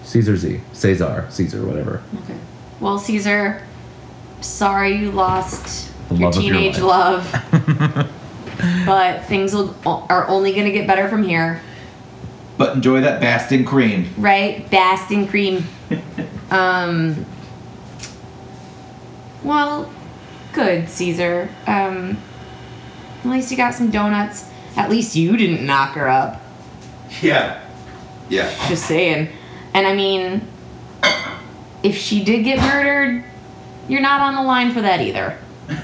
[0.03, 0.61] Caesar Z.
[0.71, 1.27] Cesar.
[1.29, 1.65] Caesar.
[1.65, 2.01] Whatever.
[2.23, 2.37] Okay.
[2.79, 3.61] Well, Caesar,
[4.39, 7.53] sorry you lost The your love your teenage life.
[7.53, 8.09] love.
[8.85, 11.61] but things will, are only going to get better from here,
[12.57, 14.09] But enjoy that Bastin cream.
[14.17, 14.65] right?
[14.69, 15.65] Bastin cream.
[16.51, 17.25] um.
[19.43, 19.91] Well,
[20.53, 21.49] good, Caesar.
[21.67, 22.17] Um.
[23.23, 24.49] At least you got some donuts.
[24.75, 26.41] At least you didn't knock her up.
[27.21, 27.61] Yeah.
[28.29, 28.49] Yeah.
[28.67, 29.29] Just saying.
[29.73, 30.47] And I mean,
[31.83, 33.23] if she did get murdered,
[33.87, 35.37] you're not on the line for that either.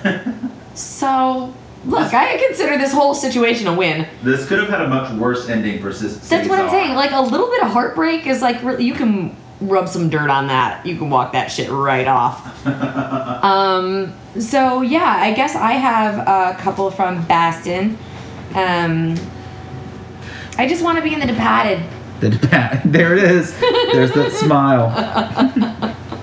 [0.74, 1.54] so,
[1.86, 4.08] look, I consider this whole situation a win.
[4.24, 6.20] This could have had a much worse ending for Caesar.
[6.20, 6.96] That's what I'm saying.
[6.96, 10.48] Like, a little bit of heartbreak is like, really, you can rub some dirt on
[10.48, 10.86] that.
[10.86, 12.66] You can walk that shit right off.
[13.44, 17.98] um, so, yeah, I guess I have a couple from Bastin.
[18.56, 19.16] Um,
[20.58, 21.84] I just want to be in the departed.
[22.20, 23.58] The depa- there it is.
[23.60, 24.88] There's that smile.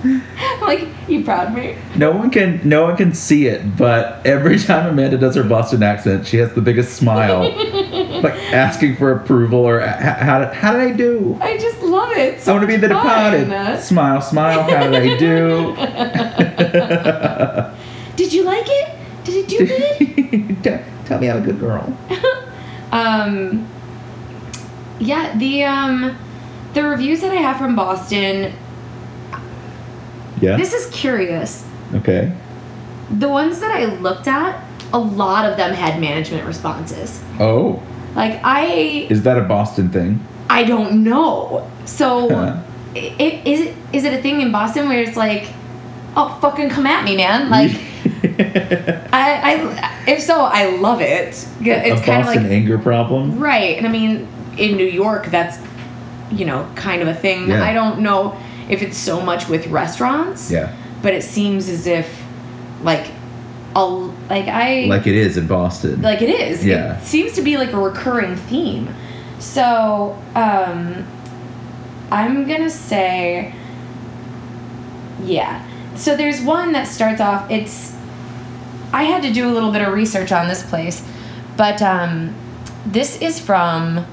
[0.61, 1.77] like, you proud me?
[1.95, 5.83] No one can no one can see it, but every time Amanda does her Boston
[5.83, 7.41] accent, she has the biggest smile,
[8.21, 11.37] like asking for approval or "H- how did, how did I do?
[11.41, 11.81] I just
[12.17, 13.47] I want to be the departed.
[13.81, 14.63] Smile, smile.
[14.63, 15.75] How I do?
[18.15, 18.89] Did you like it?
[19.23, 19.57] Did it do
[20.57, 20.63] good?
[20.63, 21.95] Tell- Tell me I'm a good girl.
[22.91, 23.67] um,
[24.99, 26.17] yeah, the um,
[26.73, 28.51] the reviews that I have from Boston.
[30.41, 30.57] Yeah.
[30.57, 31.63] This is curious.
[31.93, 32.33] Okay.
[33.11, 34.59] The ones that I looked at,
[34.91, 37.21] a lot of them had management responses.
[37.39, 37.81] Oh,
[38.15, 38.65] Like I,
[39.11, 40.19] is that a Boston thing?
[40.49, 41.69] I don't know.
[41.85, 42.57] So, Huh.
[42.95, 45.47] i i- is it is it a thing in Boston where it's like,
[46.15, 47.49] oh fucking come at me, man?
[47.49, 47.71] Like.
[48.37, 51.27] I, I, if so, I love it.
[51.29, 53.39] It's a kind of Boston like anger problem.
[53.39, 54.27] right, and I mean,
[54.57, 55.57] in New York, that's
[56.31, 57.49] you know kind of a thing.
[57.49, 57.63] Yeah.
[57.63, 58.37] I don't know
[58.69, 62.23] if it's so much with restaurants, Yeah, but it seems as if
[62.81, 63.07] like,
[63.75, 66.01] a like I like it is in Boston.
[66.01, 66.65] like it is.
[66.65, 66.97] Yeah.
[66.99, 68.93] It seems to be like a recurring theme.
[69.45, 71.05] So, um,
[72.11, 73.53] I'm gonna say,
[75.23, 75.65] yeah.
[75.95, 77.49] So there's one that starts off.
[77.49, 77.95] It's
[78.91, 81.07] I had to do a little bit of research on this place,
[81.55, 82.35] but um,
[82.85, 84.05] this is from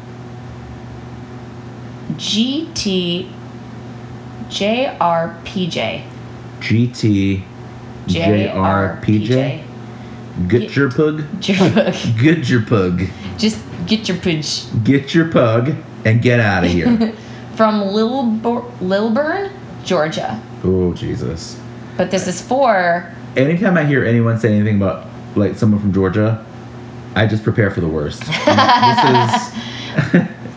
[2.12, 3.30] GT
[4.48, 6.04] JRPJ.
[6.60, 7.42] GT
[8.06, 9.64] JRPJ.
[10.48, 11.24] Get your pug.
[11.40, 13.02] Get your pug.
[13.38, 14.64] Just get your pidge.
[14.84, 16.86] Get your pug and get out of here.
[17.56, 19.50] from Lilbur- Lilburn,
[19.84, 20.40] Georgia.
[20.64, 21.58] oh Jesus.
[21.96, 26.44] But this is for Anytime I hear anyone say anything about like someone from Georgia,
[27.14, 28.20] I just prepare for the worst.
[28.26, 29.52] this is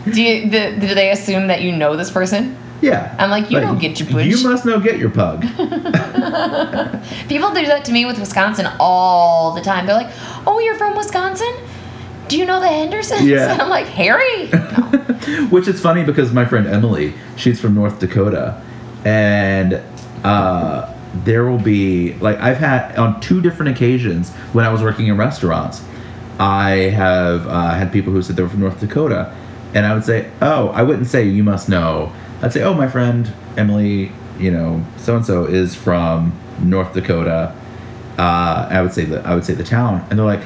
[0.14, 2.56] do you, the, do they assume that you know this person?
[2.82, 3.16] yeah.
[3.18, 4.26] I'm like, you don't get your pudge.
[4.26, 5.40] You must know get your pug.
[7.28, 9.86] People do that to me with Wisconsin all the time.
[9.86, 10.12] They're like,
[10.46, 11.52] "Oh, you're from Wisconsin?
[12.28, 13.52] Do you know the Hendersons?" Yeah.
[13.52, 15.46] And I'm like, "Harry." No.
[15.50, 18.62] Which is funny because my friend Emily, she's from North Dakota,
[19.04, 19.82] and
[20.24, 20.92] uh,
[21.24, 25.16] there will be like I've had on two different occasions when I was working in
[25.16, 25.82] restaurants,
[26.38, 29.34] I have uh, had people who said they were from North Dakota,
[29.74, 32.12] and I would say, "Oh, I wouldn't say you must know."
[32.42, 37.54] I'd say, "Oh, my friend Emily, you know, so and so is from North Dakota."
[38.18, 40.42] Uh, I would say the I would say the town, and they're like,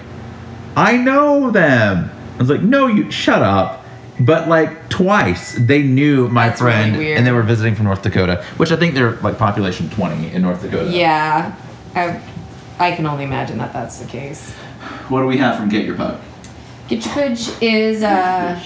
[0.76, 2.10] I know them.
[2.34, 3.84] I was like, no, you shut up.
[4.18, 7.16] But like twice, they knew my That's friend, weird.
[7.16, 10.42] and they were visiting from North Dakota, which I think they're like population twenty in
[10.42, 10.90] North Dakota.
[10.90, 11.54] yeah,
[11.94, 12.20] I,
[12.78, 14.52] I can only imagine that that's the case.
[15.08, 16.20] What do we have from Get Your Pug?
[16.88, 18.62] Get Your Pudge is uh,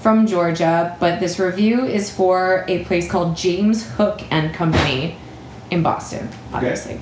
[0.00, 5.18] from Georgia, but this review is for a place called James Hook and Company
[5.70, 6.98] in Boston, obviously.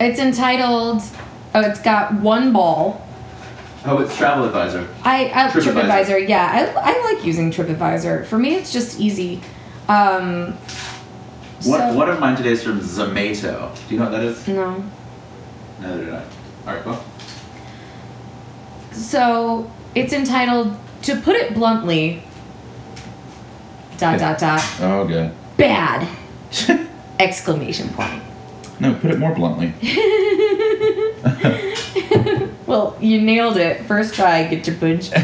[0.00, 1.02] It's entitled,
[1.54, 3.06] oh, it's got one ball
[3.84, 4.86] Oh, it's Travel Advisor.
[5.04, 5.72] I, I TripAdvisor.
[5.72, 6.28] TripAdvisor.
[6.28, 8.26] Yeah, I, I like using TripAdvisor.
[8.26, 9.40] For me, it's just easy.
[9.88, 10.52] Um,
[11.64, 13.74] One, so- one of mine today is from Zomato.
[13.88, 14.46] Do you know what that is?
[14.48, 14.84] no.
[15.80, 16.18] Neither did I.
[16.66, 17.02] All right, well.
[18.92, 22.22] So it's entitled, to put it bluntly,
[23.96, 25.32] dot dot dot, Oh, good.
[25.56, 26.06] bad!
[27.18, 28.22] Exclamation point.
[28.80, 29.72] No, put it more bluntly.
[32.66, 33.84] Well, you nailed it.
[33.86, 35.10] First try, get your punch.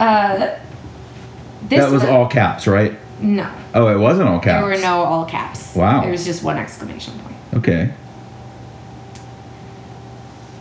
[0.00, 0.58] Uh,
[1.68, 2.98] this that was one- all caps, right?
[3.20, 4.62] No, Oh, it wasn't all caps.
[4.62, 5.74] there were no all caps.
[5.76, 6.00] Wow.
[6.00, 7.36] There was just one exclamation point.
[7.54, 7.92] Okay.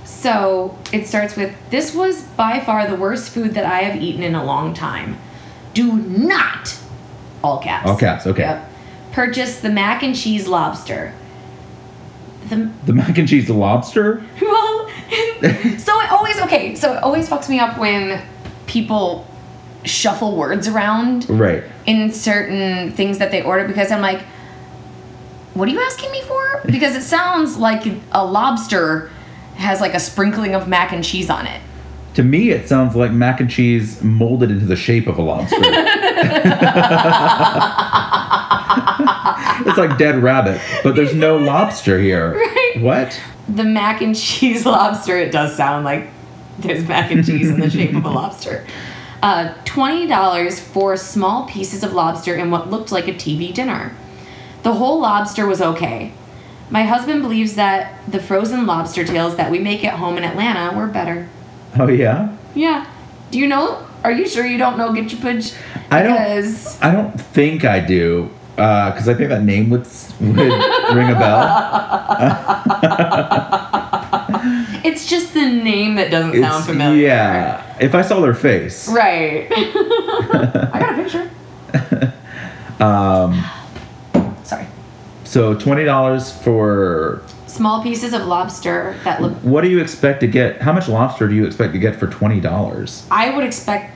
[0.03, 4.23] So it starts with This was by far the worst food that I have eaten
[4.23, 5.17] in a long time.
[5.73, 6.77] Do not,
[7.41, 7.87] all caps.
[7.89, 8.41] All caps, okay.
[8.41, 8.68] Yep.
[9.19, 11.13] Purchase the mac and cheese lobster.
[12.47, 14.23] The, The mac and cheese lobster?
[14.41, 14.87] well,
[15.77, 18.21] so it always, okay, so it always fucks me up when
[18.65, 19.27] people
[19.83, 21.65] shuffle words around Right.
[21.85, 24.21] in certain things that they order because I'm like,
[25.53, 26.61] what are you asking me for?
[26.71, 29.11] Because it sounds like a lobster
[29.55, 31.59] has like a sprinkling of mac and cheese on it.
[32.13, 35.57] To me, it sounds like mac and cheese molded into the shape of a lobster.
[39.65, 42.33] It's like dead rabbit, but there's no lobster here.
[42.49, 42.81] Right.
[42.81, 43.19] What?
[43.47, 46.09] The mac and cheese lobster, it does sound like
[46.59, 48.65] there's mac and cheese in the shape of a lobster.
[49.23, 53.95] Uh, $20 for small pieces of lobster in what looked like a TV dinner.
[54.63, 56.13] The whole lobster was okay.
[56.69, 60.77] My husband believes that the frozen lobster tails that we make at home in Atlanta
[60.77, 61.27] were better.
[61.77, 62.35] Oh yeah.
[62.53, 62.85] Yeah.
[63.31, 63.85] Do you know?
[64.03, 65.53] Are you sure you don't know Get Your Pudge?
[65.91, 69.85] I don't- I don't think I do, because I think that name would
[70.19, 70.35] would
[70.95, 71.45] ring a bell.
[74.83, 77.07] it's just the name that doesn't sound familiar.
[77.07, 77.77] Yeah.
[77.79, 78.87] If I saw their face.
[78.89, 79.47] Right.
[79.51, 81.31] I got a picture.
[82.83, 83.43] Um,
[84.43, 84.67] Sorry.
[85.25, 89.33] so twenty dollars for Small pieces of lobster that look.
[89.41, 90.61] what do you expect to get?
[90.61, 93.05] How much lobster do you expect to get for twenty dollars?
[93.09, 93.95] I would expect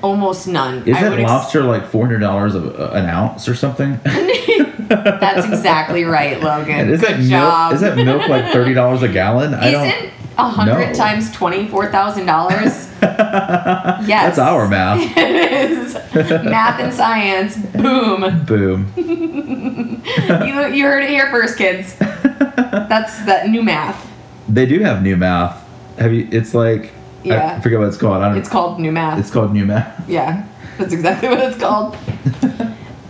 [0.00, 0.86] almost none.
[0.86, 3.98] Isn't would ex- lobster like four hundred dollars uh, an ounce or something?
[4.04, 6.72] That's exactly right, Logan.
[6.72, 7.72] And isn't Good milk job.
[7.74, 9.54] isn't milk like thirty dollars a gallon?
[9.54, 10.12] I don't.
[10.38, 10.94] A hundred No.
[10.94, 12.86] times twenty four thousand dollars?
[13.00, 14.36] Yes.
[14.36, 15.00] That's our math.
[15.16, 17.56] it is math and science.
[17.56, 18.44] Boom.
[18.44, 18.92] Boom.
[20.08, 21.94] You, you heard it here first, kids.
[21.98, 24.10] That's that new math.
[24.48, 25.62] They do have new math.
[25.98, 26.28] Have you?
[26.32, 26.92] It's like
[27.24, 27.56] yeah.
[27.56, 28.22] I forget what it's called.
[28.22, 28.38] I don't.
[28.38, 29.18] It's called new math.
[29.18, 30.08] It's called new math.
[30.08, 30.46] Yeah,
[30.78, 31.96] that's exactly what it's called.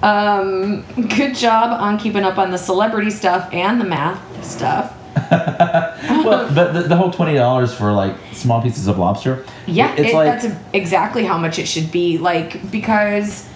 [0.03, 4.95] um, good job on keeping up on the celebrity stuff and the math stuff.
[5.31, 9.44] Well, the, the, the whole twenty dollars for like small pieces of lobster.
[9.66, 12.18] Yeah, it's it, like that's exactly how much it should be.
[12.18, 13.48] Like because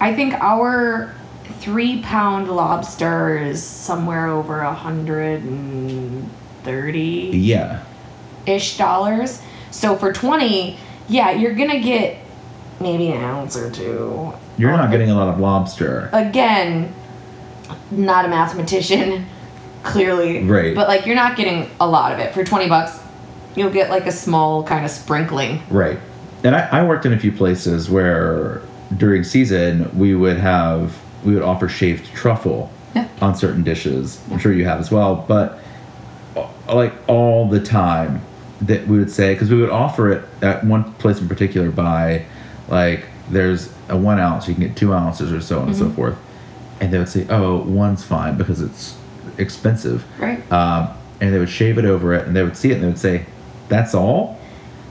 [0.00, 1.14] I think our
[1.60, 6.30] three pound lobster is somewhere over a hundred and
[6.62, 7.84] thirty yeah,
[8.46, 9.40] ish dollars.
[9.70, 12.18] So for twenty, yeah, you're gonna get
[12.80, 14.32] maybe an ounce or two.
[14.58, 16.10] you're not getting a lot of lobster.
[16.12, 16.92] again,
[17.90, 19.26] not a mathematician,
[19.84, 20.42] clearly.
[20.42, 20.74] Right.
[20.74, 22.34] But like you're not getting a lot of it.
[22.34, 22.98] For twenty bucks,
[23.54, 25.62] you'll get like a small kind of sprinkling.
[25.70, 25.98] Right.
[26.42, 28.60] And I, I worked in a few places where
[28.96, 33.08] during season we would have we would offer shaved truffle Yeah.
[33.20, 34.20] on certain dishes.
[34.30, 35.58] I'm sure you have as well, but
[36.36, 38.20] uh, like all the time
[38.60, 42.24] that we would say because we would offer it at one place in particular by
[42.68, 45.84] like there's a one ounce you can get two ounces or so on and so
[45.86, 45.94] Mm-hmm.
[45.94, 46.16] forth,
[46.80, 48.96] and they would say oh one's fine because it's
[49.38, 50.40] expensive, Right.
[50.52, 50.88] um,
[51.20, 52.98] and they would shave it over it and they would see it and they would
[52.98, 53.24] say
[53.68, 54.38] that's all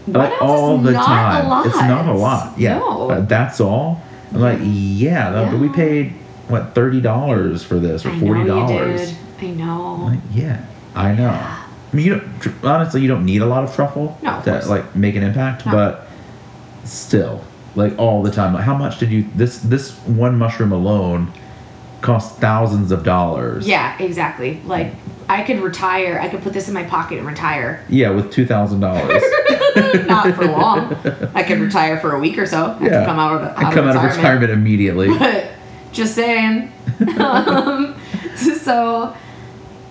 [0.06, 1.46] One like all is the not time.
[1.46, 1.66] A lot.
[1.66, 2.54] It's not a lot.
[2.60, 3.10] Yeah, No.
[3.12, 4.02] Uh, that's all.
[4.34, 6.14] I'm like, yeah, that- but we paid
[6.48, 9.14] what thirty dollars for this or forty dollars.
[9.42, 10.06] I know.
[10.06, 10.60] Like, yeah,
[10.96, 11.30] I know.
[11.30, 14.44] I mean, you don't tr- honestly, you don't need a lot of truffle No, of
[14.46, 14.68] to course.
[14.68, 15.72] like make an impact, No.
[15.74, 16.08] but
[16.86, 17.42] still,
[17.76, 18.54] like all the time.
[18.54, 21.32] Like, how much did you this this one mushroom alone
[22.04, 23.68] cost thousands of dollars?
[23.68, 24.62] Yeah, exactly.
[24.66, 24.94] Like
[25.28, 26.20] I could retire.
[26.22, 27.84] I could put this in my pocket and retire.
[27.90, 29.24] Yeah, with two thousand dollars.
[30.06, 30.96] not for long.
[31.34, 32.78] I could retire for a week or so.
[32.80, 32.90] I Yeah.
[32.90, 35.10] could come out of, out I come of out of retirement immediately.
[35.18, 35.52] But
[35.92, 36.72] just saying.
[37.20, 37.96] um,
[38.46, 39.16] so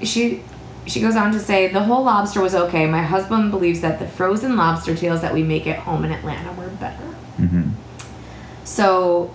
[0.03, 0.43] she
[0.87, 2.87] she goes on to say the whole lobster was okay.
[2.87, 6.53] My husband believes that the frozen lobster tails that we make at home in Atlanta
[6.53, 7.05] were better.
[7.37, 7.71] hmm
[8.65, 9.33] So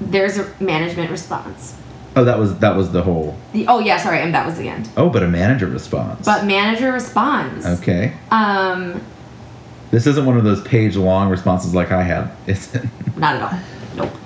[0.00, 1.76] there's a management response.
[2.18, 3.36] Oh, that was that was the whole.
[3.52, 4.88] The, oh yeah, sorry, and that was the end.
[4.96, 6.24] Oh, but a manager responds.
[6.26, 7.64] But manager responds.
[7.64, 9.00] okay, Um,
[9.92, 12.32] this isn't one of those page-long responses like I had.
[12.48, 12.84] Is it?
[13.16, 13.58] not at all.
[13.96, 14.16] Nope.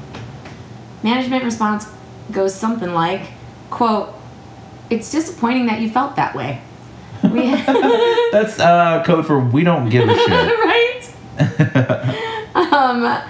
[1.02, 1.86] Management response
[2.30, 3.28] goes something like,
[3.68, 4.14] "quote
[4.88, 6.62] It's disappointing that you felt that way."
[7.22, 7.50] We
[8.32, 10.30] That's uh, code for we don't give a shit.
[10.30, 11.02] right.
[12.54, 13.22] Um,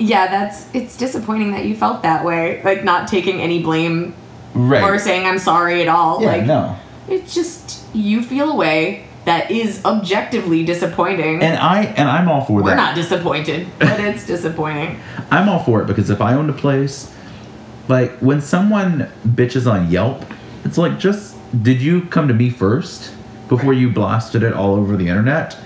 [0.00, 2.62] yeah, that's it's disappointing that you felt that way.
[2.62, 4.14] Like not taking any blame
[4.54, 4.82] right.
[4.82, 6.22] or saying I'm sorry at all.
[6.22, 6.76] yeah, like no.
[7.08, 11.42] it's just you feel a way that is objectively disappointing.
[11.42, 12.64] And I and I'm all for that.
[12.64, 14.98] We're not disappointed, but it's disappointing.
[15.30, 17.14] I'm all for it because if I owned a place,
[17.88, 20.24] like when someone bitches on Yelp,
[20.64, 23.14] it's like just did you come to me first
[23.48, 25.58] before you blasted it all over the internet?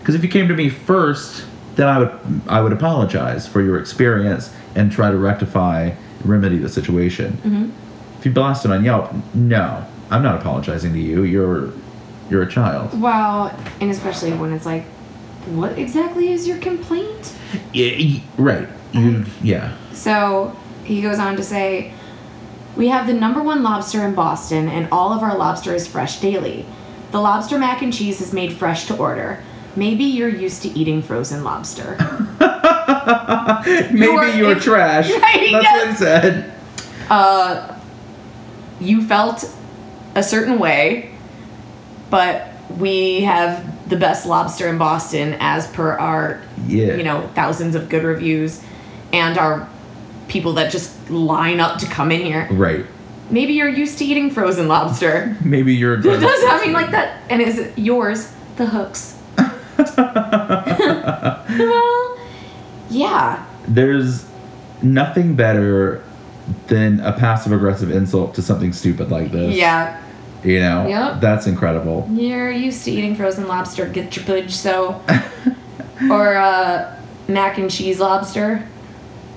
[0.00, 1.44] Because if you came to me first,
[1.76, 5.92] then I would I would apologize for your experience and try to rectify
[6.24, 7.32] remedy the situation.
[7.38, 7.70] hmm
[8.18, 11.22] If you blasted on Yelp, no, I'm not apologizing to you.
[11.22, 11.72] You're
[12.30, 13.00] you're a child.
[13.00, 14.84] Well, and especially when it's like,
[15.46, 17.32] what exactly is your complaint?
[17.72, 18.68] Yeah, right.
[19.42, 19.76] Yeah.
[19.92, 21.92] So he goes on to say,
[22.76, 26.20] We have the number one lobster in Boston, and all of our lobster is fresh
[26.20, 26.66] daily.
[27.12, 29.42] The lobster mac and cheese is made fresh to order.
[29.76, 31.96] Maybe you're used to eating frozen lobster.
[33.90, 35.10] Maybe You're- you're, if- trash.
[35.22, 35.86] Right, That's yes.
[35.86, 36.52] what it said.
[37.10, 37.78] uh,
[38.80, 39.48] you felt
[40.14, 41.10] a certain way,
[42.10, 46.94] but we have the best lobster in Boston as per our, Yeah.
[46.94, 48.62] you know, thousands of good reviews
[49.12, 49.68] and our
[50.28, 52.48] people that just line up to come in here.
[52.50, 52.84] Right.
[53.30, 55.36] Maybe you're used to eating frozen lobster.
[55.44, 59.15] Maybe you're a It does I mean like that and is it yours the hooks?
[61.58, 62.18] well,
[62.90, 63.44] yeah.
[63.68, 64.26] There's
[64.82, 66.02] nothing better
[66.68, 69.54] than a passive aggressive insult to something stupid like this.
[69.54, 70.02] Yeah.
[70.44, 70.86] You know?
[70.86, 71.20] Yep.
[71.20, 72.08] That's incredible.
[72.10, 75.02] You're used to eating frozen lobster, get your pudge so
[76.10, 76.96] or uh
[77.28, 78.66] mac and cheese lobster.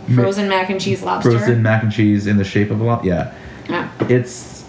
[0.08, 1.32] Ma- Frozen mac and cheese lobster.
[1.32, 3.08] Frozen mac and cheese in the shape of a lobster.
[3.08, 3.34] Yeah.
[3.67, 3.89] Yeah.
[4.08, 4.65] It's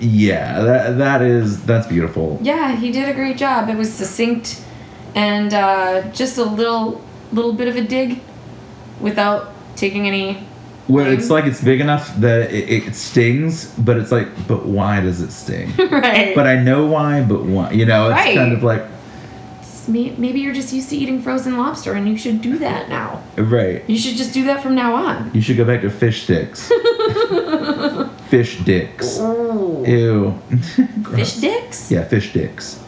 [0.00, 2.38] yeah, that that is that's beautiful.
[2.42, 3.68] Yeah, he did a great job.
[3.68, 4.62] It was succinct
[5.14, 7.00] and uh, just a little
[7.32, 8.20] little bit of a dig
[9.00, 10.46] without taking any
[10.88, 15.00] Well, it's like it's big enough that it, it stings, but it's like, but why
[15.00, 15.72] does it sting?
[15.90, 16.34] right.
[16.34, 17.70] but I know why, but why?
[17.72, 18.36] You know, it's Right.
[18.36, 18.84] kind of like,
[19.88, 23.22] maybe you're just used to eating frozen lobster and you should do that now.
[23.36, 23.82] right.
[23.88, 25.30] You should just do that from now on.
[25.34, 26.70] You should go back to fish sticks.
[28.28, 29.18] fish dicks.
[29.20, 29.84] Ooh.
[29.86, 30.38] Ew.
[31.14, 31.90] Fish dicks?
[31.90, 32.80] Yeah, fish dicks.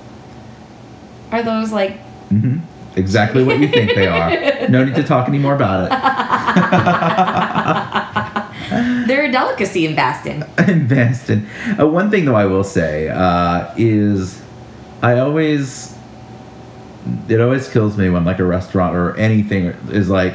[1.32, 2.58] Are those like hmm
[2.96, 4.30] Exactly what you think they are.
[4.70, 5.90] No need to talk anymore about it.
[9.06, 10.44] they're a delicacy in Baston?
[10.66, 11.46] In Baston.
[11.78, 14.40] Uh, one thing, though, I will say uh, is
[15.02, 15.94] I always.
[17.28, 20.34] It always kills me when, like, a restaurant or anything is like,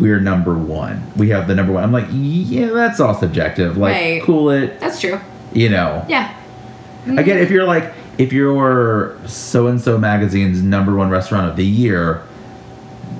[0.00, 1.12] we're number one.
[1.16, 1.84] We have the number one.
[1.84, 3.76] I'm like, yeah, that's all subjective.
[3.76, 4.22] Like, Right.
[4.22, 5.20] cool it, That's true.
[5.52, 6.04] you know.
[6.08, 6.34] Yeah.
[7.06, 11.64] Again, if you're like, if you're so and so magazine's number one restaurant of the
[11.64, 12.22] year,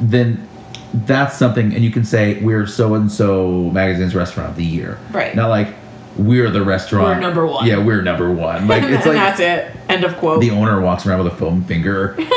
[0.01, 0.47] then
[0.93, 4.99] that's something, and you can say we're so and so magazine's restaurant of the year.
[5.13, 5.35] Right.
[5.37, 5.69] Not like
[6.17, 7.07] we're the restaurant.
[7.07, 7.67] We're number one.
[7.67, 8.67] Yeah, we're number one.
[8.67, 9.77] Like it's and like that's it.
[9.89, 10.41] End of quote.
[10.41, 12.29] the owner walks around with a foam finger, just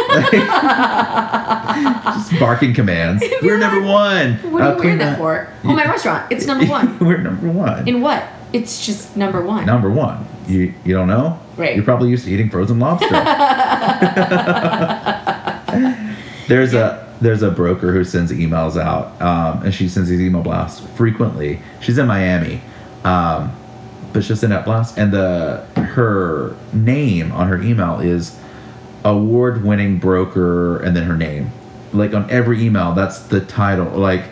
[2.39, 3.23] barking commands.
[3.41, 4.33] we're number one.
[4.51, 5.47] what do Uh, you wear that for?
[5.63, 6.31] Oh, my restaurant.
[6.31, 6.97] It's number one.
[6.99, 7.87] we're number one.
[7.87, 8.23] In what?
[8.53, 9.65] It's just number one.
[9.65, 10.25] number one.
[10.47, 11.39] You you don't know?
[11.57, 11.75] Right.
[11.75, 13.09] You're probably used to eating frozen lobster.
[16.47, 20.41] there's a there's a broker who sends emails out, um, and she sends these email
[20.41, 21.61] blasts frequently.
[21.81, 22.61] She's in Miami,
[23.03, 23.55] um,
[24.11, 28.37] but she'll send out blasts, and the her name on her email is
[29.05, 31.51] award winning broker, and then her name.
[31.93, 33.85] Like on every email, that's the title.
[33.85, 34.23] Like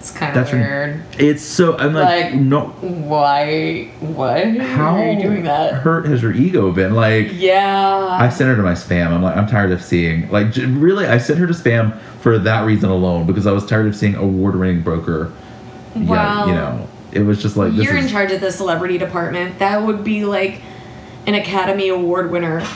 [0.00, 1.02] It's kind of weird.
[1.18, 1.76] it's so.
[1.76, 2.68] I'm like, Like, no.
[2.80, 3.84] Why?
[4.00, 4.56] What?
[4.56, 5.74] How are you doing that?
[5.74, 6.94] hurt has her ego been?
[6.94, 8.08] Like Yeah.
[8.10, 9.08] I sent her to my spam.
[9.12, 11.06] I'm like, I'm tired of seeing like really.
[11.06, 14.14] I sent her to spam for that reason alone because I was tired of seeing
[14.14, 15.32] award-winning broker.
[15.94, 18.50] yeah, Well, you know, it was just like this You're in is charge of the
[18.52, 19.58] celebrity department.
[19.58, 20.62] That would be like
[21.26, 22.66] an Academy Award winner,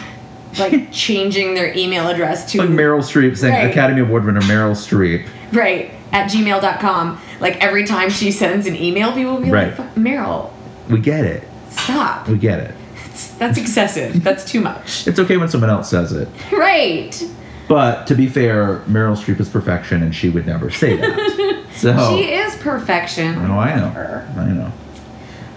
[0.58, 3.70] like changing their email address to like Meryl Streep saying Right.
[3.70, 5.26] Academy Award winner Meryl Streep.
[5.52, 7.20] right at gmail.com.
[7.40, 9.76] Like every time she sends an email, people will be Right.
[9.78, 10.50] like, Meryl,
[10.88, 11.46] We get it.
[11.70, 12.28] stop.
[12.28, 12.74] We get it.
[13.06, 14.22] It's, that's excessive.
[14.24, 15.06] that's too much.
[15.06, 16.28] It's okay when someone else says it.
[16.52, 17.22] Right.
[17.66, 21.60] But to be fair, Meryl Streep is perfection, and she would never say that.
[21.74, 23.34] So She is perfection.
[23.50, 24.24] Oh, I know.
[24.38, 24.72] I know.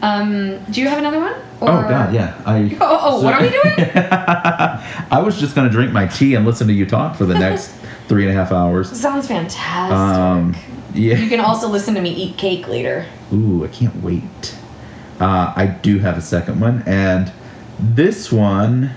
[0.02, 1.36] Um, do you have another one?
[1.62, 2.34] Oh Or- God, yeah.
[2.46, 2.76] I.
[2.82, 3.92] Oh, oh, what are we doing?
[3.96, 7.72] I was just gonna drink my tea and listen to you talk for the next
[8.08, 8.90] three and a half hours.
[9.00, 9.98] Sounds fantastic.
[9.98, 10.56] Um,
[10.94, 13.06] you can also listen to me eat cake later.
[13.34, 14.56] Ooh, I can't wait.
[15.20, 17.32] Uh, I do have a second one, and
[17.80, 18.92] this one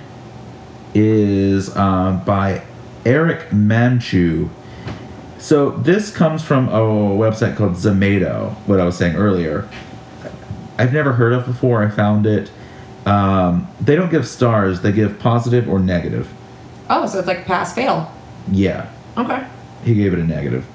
[0.94, 2.62] is uh, by
[3.04, 4.48] Eric Manchu.
[5.38, 8.52] So this comes from a website called Zomato.
[8.66, 9.68] What I was saying earlier.
[10.78, 11.82] I've never heard of before.
[11.82, 12.50] I found it.
[13.06, 14.82] Um, they don't give stars.
[14.82, 16.32] They give positive or negative.
[16.88, 18.12] Oh, so it's like pass fail.
[18.50, 19.44] Yeah, Okay.
[19.84, 20.66] he gave it a negative.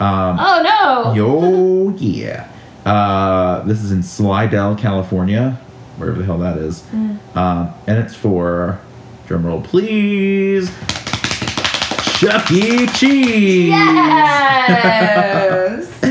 [0.00, 1.12] Um, Oh no.
[1.14, 2.50] Yo, yeah.
[2.84, 5.58] Uh, this is in Slidell, California,
[5.96, 6.82] wherever the hell that is.
[6.92, 7.18] Mm.
[7.36, 8.78] Um, and it's for,
[9.26, 10.70] drumroll please,
[12.18, 12.86] Chuck E.
[12.88, 13.68] Cheese.
[13.70, 16.00] Yes.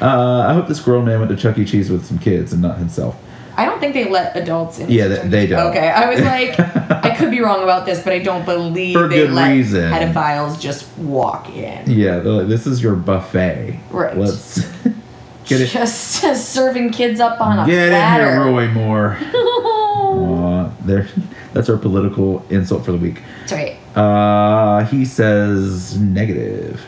[0.00, 1.64] Uh, I hope this grown man went to Chuck E.
[1.64, 3.20] Cheese with some kids and not himself.
[3.58, 4.88] I don't think they let adults in.
[4.88, 5.66] Yeah, they- they don't.
[5.70, 6.58] Okay, I was like,
[7.04, 9.90] I could be wrong about this, but I don't believe For they good let reason.
[9.90, 11.90] pedophiles just walk in.
[11.90, 13.78] Yeah, they're like, this is your buffet.
[13.90, 14.16] Right.
[14.16, 14.58] Let's
[15.46, 15.66] get it.
[15.70, 16.22] Just
[16.54, 19.18] serving kids up on a Get in here, Roy Moore.
[19.34, 21.08] Aw, there.
[21.52, 23.22] That's our political insult for the week.
[23.40, 23.76] That's right.
[23.96, 26.84] Uh, he says negative.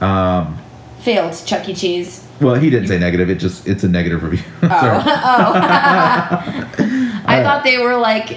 [0.00, 0.58] Um,
[1.04, 1.74] Failed Chuck E.
[1.74, 2.26] Cheese.
[2.40, 3.28] well, he didn't say negative.
[3.30, 4.44] It just it's a negative review.
[4.62, 5.54] Oh, oh.
[7.26, 8.28] I thought they were like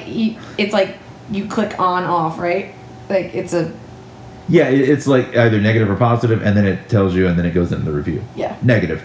[0.57, 0.97] it's like
[1.31, 2.73] you click on off, right?
[3.09, 3.71] Like it's a
[4.49, 7.51] Yeah, it's like either negative or positive, and then it tells you, and then it
[7.51, 8.23] goes into the review.
[8.35, 8.57] yeah.
[8.61, 9.01] Negative.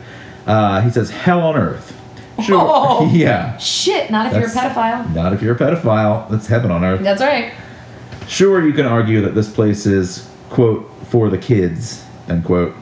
[0.46, 1.96] Uh, he says hell on earth.
[2.44, 2.58] Sure.
[2.60, 3.10] Oh.
[3.12, 3.56] Yeah.
[3.58, 5.14] Shit, not if you're a pedophile.
[5.14, 6.28] Not if you're a pedophile.
[6.30, 7.00] That's heaven on earth.
[7.02, 7.52] That's right.
[8.26, 12.74] Sure, you can argue that this place is quote for the kids end quote.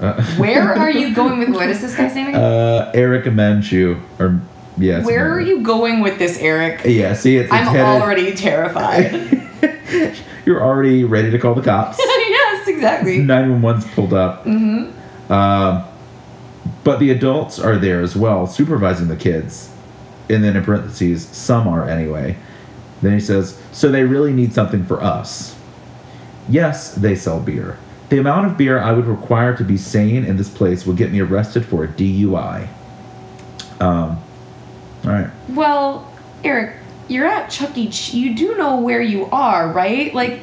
[0.00, 2.40] Uh, Where are you going with what is this guy's name again?
[2.40, 4.40] Uh, Eric Manchu, or
[4.76, 5.04] yeah.
[5.04, 6.82] Where are you going with this, Eric?
[6.84, 7.14] Yeah.
[7.14, 9.34] See, it's, it's I'm headed- already terrified.
[10.46, 11.98] You're already ready to call the cops.
[12.00, 13.18] yes, exactly.
[13.18, 14.44] 911's pulled up.
[14.44, 15.32] Mm-hmm.
[15.32, 15.84] Um,
[16.84, 19.70] but the adults are there as well, supervising the kids.
[20.30, 22.36] And then in parentheses, some are anyway.
[23.02, 25.58] Then he says, so they really need something for us.
[26.48, 27.78] Yes, they sell beer.
[28.08, 31.12] The amount of beer I would require to be sane in this place would get
[31.12, 32.68] me arrested for a DUI.
[33.80, 34.22] Um,
[35.04, 35.30] all right.
[35.50, 36.10] Well,
[36.42, 36.76] Eric,
[37.08, 37.88] you're at Chuck E.
[37.88, 38.14] Cheese.
[38.14, 40.12] You do know where you are, right?
[40.14, 40.40] Like,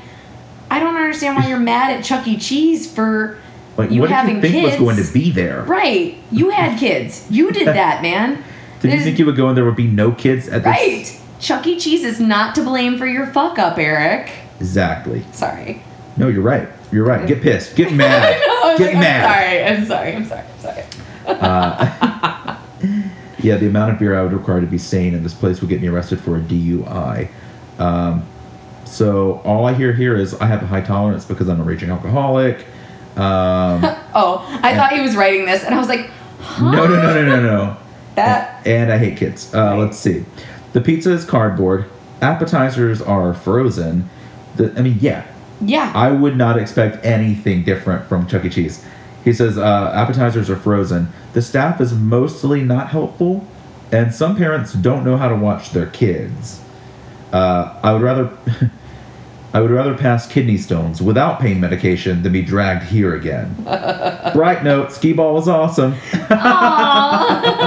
[0.69, 2.37] I don't understand why you're mad at Chuck E.
[2.37, 3.39] Cheese for
[3.77, 5.63] Like, you what did you think was going to be there?
[5.63, 6.17] Right.
[6.31, 7.25] You had kids.
[7.29, 8.43] You did that, man.
[8.81, 10.65] Did you think you would go and there would be no kids at this?
[10.65, 11.21] Right.
[11.39, 11.79] Chuck E.
[11.79, 14.31] Cheese is not to blame for your fuck up, Eric.
[14.59, 15.23] Exactly.
[15.31, 15.81] Sorry.
[16.17, 16.69] No, you're right.
[16.91, 17.27] You're right.
[17.27, 17.75] Get pissed.
[17.75, 18.41] Get mad.
[18.41, 19.73] I know, Get like, mad.
[19.79, 20.13] I'm sorry.
[20.15, 20.41] I'm sorry.
[20.41, 20.81] I'm sorry.
[20.81, 20.89] I'm
[21.29, 21.39] sorry.
[21.39, 22.57] Uh,
[23.39, 25.69] yeah, the amount of beer I would require to be sane in this place would
[25.69, 27.29] get me arrested for a DUI.
[27.79, 28.23] Um,
[28.85, 31.89] so all I hear here is I have a high tolerance because I'm a raging
[31.89, 32.65] alcoholic.
[33.17, 33.81] Um,
[34.17, 36.09] Oh, I thought he was writing this, and I was like,
[36.39, 36.71] huh?
[36.71, 37.77] no, no, no, no, no, no.
[38.15, 38.65] That.
[38.65, 39.53] And I hate kids.
[39.53, 39.79] Uh, Right.
[39.79, 40.23] Let's see.
[40.73, 41.85] The pizza is cardboard.
[42.21, 44.09] Appetizers are frozen.
[44.55, 45.25] The, I mean, yeah,
[45.61, 45.91] Yeah.
[45.95, 48.49] I would not expect anything different from Chuck E.
[48.49, 48.83] Cheese.
[49.23, 51.09] He says uh, appetizers are frozen.
[51.33, 53.45] The staff is mostly not helpful,
[53.91, 56.61] and some parents don't know how to watch their kids.
[57.33, 58.29] Uh, I would rather,
[59.53, 63.55] I would rather pass kidney stones without pain medication than be dragged here again.
[64.33, 65.95] Bright note: skee ball is awesome.
[66.29, 67.65] Aw.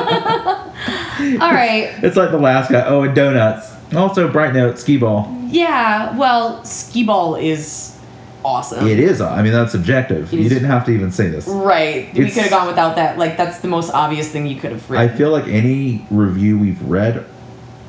[1.40, 1.92] All right.
[2.04, 2.86] It's like the last guy.
[2.86, 3.74] Oh, and donuts.
[3.94, 5.34] Also, bright note: skee ball.
[5.46, 6.16] Yeah.
[6.16, 7.96] Well, skee ball is
[8.44, 8.86] awesome.
[8.86, 9.20] It is.
[9.20, 10.32] I mean, that's subjective.
[10.32, 11.46] It You is- didn't have to even say this.
[11.46, 12.12] Right.
[12.14, 13.18] we could have gone without that.
[13.18, 16.82] Like that's the most obvious thing you could have I feel like any review we've
[16.82, 17.24] read,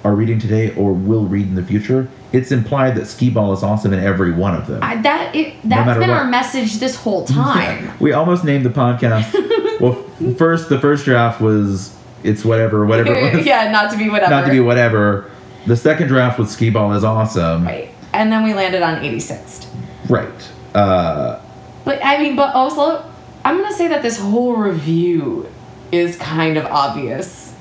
[0.04, 3.64] are reading today, or will read in the future, it's implied that skee ball is
[3.64, 4.82] awesome in every one of them.
[4.82, 6.18] I, that it, that's matter been what.
[6.20, 7.92] our message this whole time.
[8.00, 9.80] we almost named the podcast.
[9.82, 9.94] well,
[10.38, 13.12] first the first draft was it's whatever, whatever.
[13.40, 14.30] Yeah, not to be whatever.
[14.32, 15.30] Not to be whatever.
[15.66, 17.66] The second draft with skee ball is awesome.
[17.66, 17.90] Right.
[18.14, 19.68] And then we landed on 86th.
[20.10, 20.50] Right.
[20.76, 21.40] Uh,
[21.86, 23.04] But I mean, but also,
[23.46, 25.48] I'm gonna say that this whole review
[25.92, 27.54] is kind of obvious.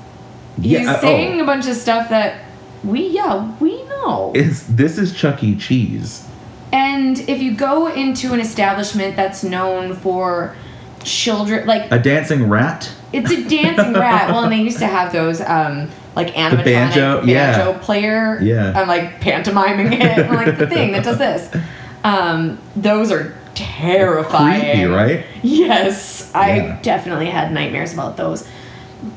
[0.61, 1.43] He's Yeah, uh, saying oh.
[1.43, 2.41] a bunch of stuff that
[2.83, 4.31] we, yeah, we know.
[4.35, 5.55] it's this is Chuck E.
[5.55, 6.25] Cheese.
[6.71, 10.55] and if you go into an establishment that's known for
[11.03, 12.91] children, like A dancing rat.
[13.13, 14.29] it's a dancing rat.
[14.31, 15.89] Well, and they used to have those, um,
[16.25, 17.57] like animatronic banjo, yeah.
[17.57, 18.39] banjo player.
[18.41, 18.73] Yeah.
[18.75, 20.19] I'm like pantomiming it.
[20.19, 21.55] I'm like the thing that does this.
[22.03, 24.61] Um, those are terrifying.
[24.61, 25.25] Creepy, right?
[25.43, 26.81] Yes, I Yeah.
[26.81, 28.47] definitely had nightmares about those.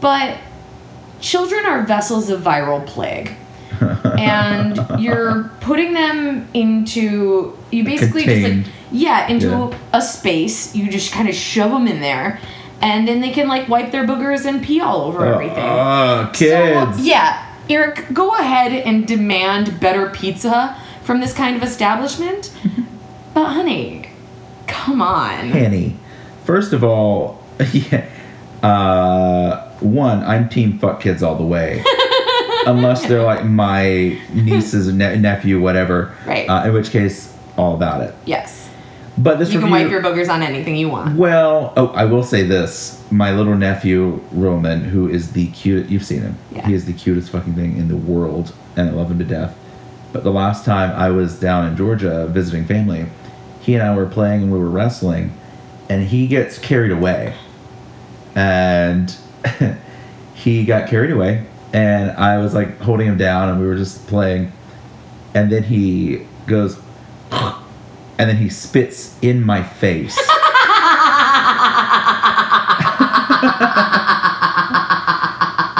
[0.00, 0.38] But
[1.20, 3.32] children are vessels of viral plague.
[4.18, 9.78] and you're putting them into you basically just like yeah into Yeah.
[9.94, 12.38] a space you just kind of shove them in there
[12.83, 16.33] and then they can like wipe their boogers and pee all over everything Uh, So,
[16.33, 17.01] kids.
[17.07, 22.51] yeah eric go ahead and demand better pizza from this kind of establishment
[23.35, 24.09] but honey
[24.66, 25.97] come on Penny.
[26.45, 27.41] First of all,
[27.72, 28.05] yeah,
[28.64, 31.85] uh, one, I'm team fuck kids all the way.
[32.66, 36.14] Unless they're like my nieces, ne- nephew, whatever.
[36.26, 36.49] Right.
[36.49, 38.12] Uh, in which case, all about it.
[38.24, 38.62] yes
[39.19, 42.23] But this you can wipe your boogers on anything you want Well, oh, I will
[42.23, 46.39] say this: my little nephew Roman, who is the cute, you've seen him.
[46.51, 46.67] Yeah.
[46.67, 49.57] He is the cutest fucking thing in the world, and I love him to death.
[50.13, 53.07] But the last time I was down in Georgia visiting family,
[53.61, 55.33] he and I were playing and we were wrestling,
[55.89, 57.35] and he gets carried away,
[58.35, 59.15] and
[60.35, 64.07] he got carried away, and I was like holding him down, and we were just
[64.07, 64.53] playing,
[65.35, 66.79] and then he goes.
[68.19, 70.19] And then he spits in my face.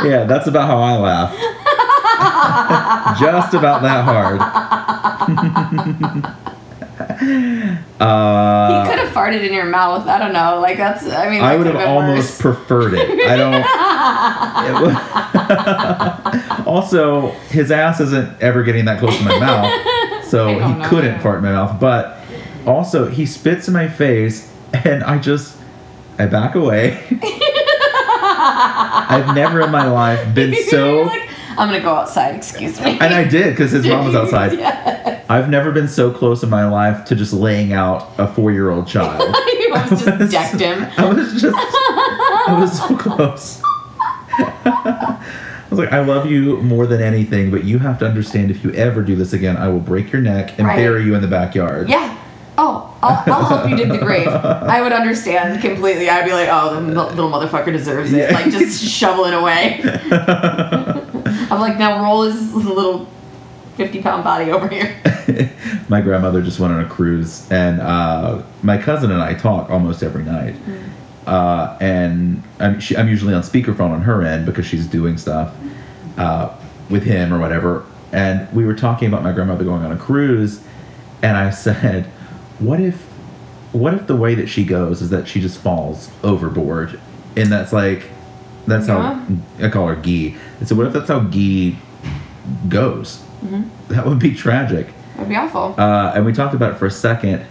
[0.05, 1.33] Yeah, that's about how I laugh.
[3.20, 4.41] Just about that hard.
[8.01, 10.09] uh, he could have farted in your mouth.
[10.09, 10.59] I don't know.
[10.61, 11.07] Like that's.
[11.07, 12.57] I mean, I would have almost worse.
[12.57, 13.09] preferred it.
[13.28, 13.55] I don't.
[16.59, 19.70] it also, his ass isn't ever getting that close to my mouth,
[20.24, 20.89] so he know.
[20.89, 21.78] couldn't fart in my mouth.
[21.80, 22.18] But
[22.66, 25.56] also, he spits in my face, and I just
[26.18, 27.02] I back away.
[28.44, 31.02] I've never in my life been so.
[31.02, 32.34] like, I'm gonna go outside.
[32.34, 32.92] Excuse me.
[32.98, 34.52] And I did because his mom was outside.
[34.58, 35.24] yeah.
[35.28, 39.20] I've never been so close in my life to just laying out a four-year-old child.
[39.58, 40.86] you almost just decked him.
[40.96, 43.60] I was just, I was so close.
[44.38, 45.18] I
[45.70, 48.72] was like, I love you more than anything, but you have to understand if you
[48.72, 50.76] ever do this again, I will break your neck and Right.
[50.76, 51.88] bury you in the backyard.
[51.88, 52.14] Yeah.
[52.59, 54.28] Oh, I'll, I'll help you dig the grave.
[54.28, 56.11] I would understand completely.
[56.11, 58.30] I'd be like, oh, the little motherfucker deserves it.
[58.30, 58.34] Yeah.
[58.34, 59.80] Like, just shoveling away.
[61.50, 63.09] I'm like, now roll his little
[63.76, 65.00] 50 pound body over here.
[65.88, 70.03] my grandmother just went on a cruise, and uh, my cousin and I talk almost
[70.03, 70.55] every night.
[71.26, 75.55] Uh, and I'm, she, I'm usually on speakerphone on her end because she's doing stuff
[76.18, 76.55] uh,
[76.90, 77.86] with him or whatever.
[78.12, 80.62] And we were talking about my grandmother going on a cruise,
[81.22, 82.11] and I said,
[82.62, 82.96] "What if,
[83.72, 87.00] what if the way that she goes is that she just falls overboard,
[87.36, 88.04] and that's like,
[88.66, 89.20] that's how
[89.60, 90.36] I call her Gee.
[90.60, 91.76] And so what if that's how Gee
[92.68, 93.22] goes?
[93.88, 95.74] That would be tragic." That'd be awful.
[95.76, 97.44] Uh, and we talked about it for a second,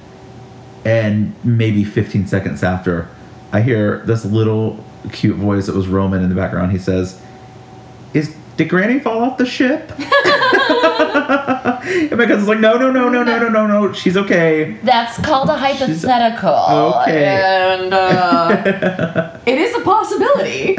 [0.86, 3.08] and maybe 15 seconds after,
[3.52, 6.72] I hear this little cute voice that was Roman in the background.
[6.72, 7.22] He says,
[8.14, 9.92] "Is did Granny fall off the ship?"
[12.12, 13.94] and my cousin's like, "No, no, no, no, no, no, no, no.
[13.94, 16.50] She's okay." That's called a hypothetical.
[17.02, 17.26] Okay.
[17.26, 20.76] And uh, it is a possibility.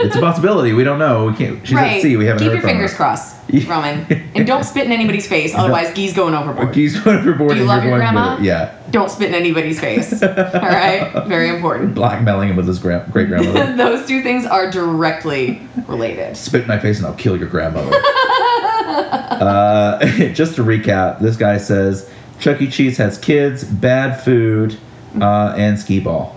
[0.00, 0.72] It's a possibility.
[0.72, 1.26] We don't know.
[1.26, 1.66] We can't.
[1.66, 1.96] She's right.
[1.96, 2.16] at sea.
[2.16, 2.96] We haven't Keep your fingers her.
[2.96, 4.06] crossed, Roman.
[4.34, 6.74] And don't spit in anybody's face, otherwise, Gee's going overboard.
[6.74, 7.52] He's going overboard.
[7.52, 8.36] Do you love your grandma?
[8.36, 8.42] it.
[8.42, 10.22] Yeah, Don't spit in anybody's face.
[10.22, 11.24] All right?
[11.26, 11.94] Very important.
[11.94, 13.72] blackmailing him with his gra- great grandmother.
[13.76, 16.36] Those two things are directly related.
[16.36, 17.90] spit in my face and I'll kill your grandmother.
[17.94, 19.98] uh,
[20.32, 22.10] just to recap, this guy says
[22.40, 22.70] Chuck E.
[22.70, 24.78] Cheese has kids, bad food,
[25.20, 26.36] uh, and skee ball.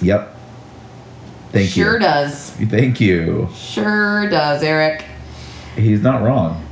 [0.00, 0.34] Yep.
[1.52, 1.90] Thank sure you.
[1.90, 2.50] Sure does.
[2.50, 3.48] Thank you.
[3.54, 5.04] Sure does, Eric.
[5.76, 6.66] He's not wrong.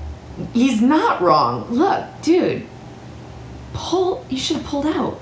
[0.54, 1.70] He's not wrong.
[1.70, 2.66] Look, dude.
[3.72, 4.24] Pull.
[4.28, 5.20] You should have pulled out.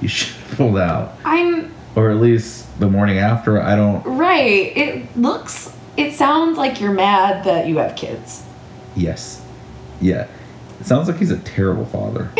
[0.00, 3.60] You should have pulled out, I'm or at least the morning after.
[3.60, 4.04] I don't.
[4.04, 4.76] right.
[4.76, 5.74] It looks.
[5.96, 8.44] It sounds like you're mad that you have kids.
[8.94, 9.44] Yes.
[10.00, 10.28] Yeah.
[10.80, 12.30] It sounds like he's a terrible father.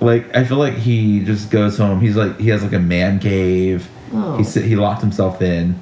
[0.00, 2.00] like I feel like he just goes home.
[2.00, 3.88] He's like he has like a man cave.
[4.12, 4.36] Oh.
[4.38, 5.80] He sit, he locked himself in.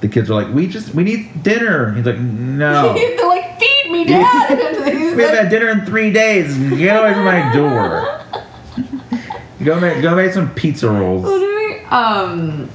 [0.00, 1.94] The kids are like, we just we need dinner.
[1.94, 2.92] He's like, no.
[2.98, 3.58] They're like,
[4.04, 5.02] me.
[5.16, 6.56] We haven't had dinner in three days.
[6.58, 8.22] Get away from my door.
[9.64, 11.24] Go make go make some pizza rolls.
[11.24, 11.80] What we?
[11.86, 12.68] Um.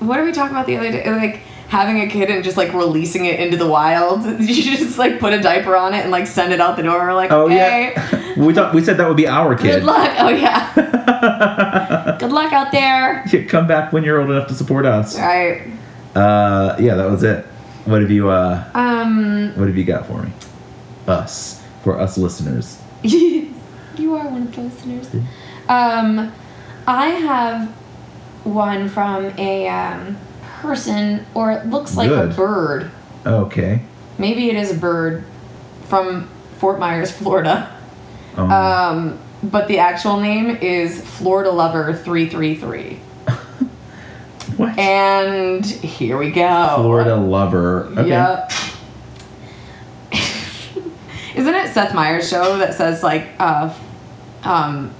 [0.00, 1.10] What did we talk about the other day?
[1.10, 1.36] Like
[1.68, 4.24] having a kid and just like releasing it into the wild.
[4.40, 6.98] You just like put a diaper on it and like send it out the door.
[6.98, 7.94] We're like, Oh okay.
[7.96, 8.34] yeah.
[8.36, 9.80] We thought we said that would be our kid.
[9.80, 10.14] Good luck.
[10.18, 12.16] Oh yeah.
[12.20, 13.24] Good luck out there.
[13.48, 15.16] Come back when you're old enough to support us.
[15.18, 15.66] All right.
[16.14, 17.46] Uh, yeah, that was it.
[17.84, 19.52] What have you uh Um.
[19.56, 20.32] What have you got for me?
[21.06, 22.80] Us for us listeners.
[23.02, 23.52] you
[23.98, 25.08] are one of the listeners.
[25.68, 26.32] Um,
[26.86, 27.68] I have
[28.44, 30.16] one from a um,
[30.60, 32.32] person or it looks like Good.
[32.32, 32.90] a bird.
[33.26, 33.82] Okay.
[34.18, 35.24] Maybe it is a bird
[35.88, 36.28] from
[36.58, 37.70] Fort Myers, Florida.
[38.36, 42.98] Um, Um, but the actual name is Florida Lover 333.
[44.56, 44.78] What?
[44.78, 46.74] And here we go.
[46.76, 47.86] Florida lover.
[47.96, 48.08] Okay.
[48.08, 48.52] Yep.
[51.34, 53.74] Isn't it Seth Meyers' show that says like uh,
[54.44, 54.90] um,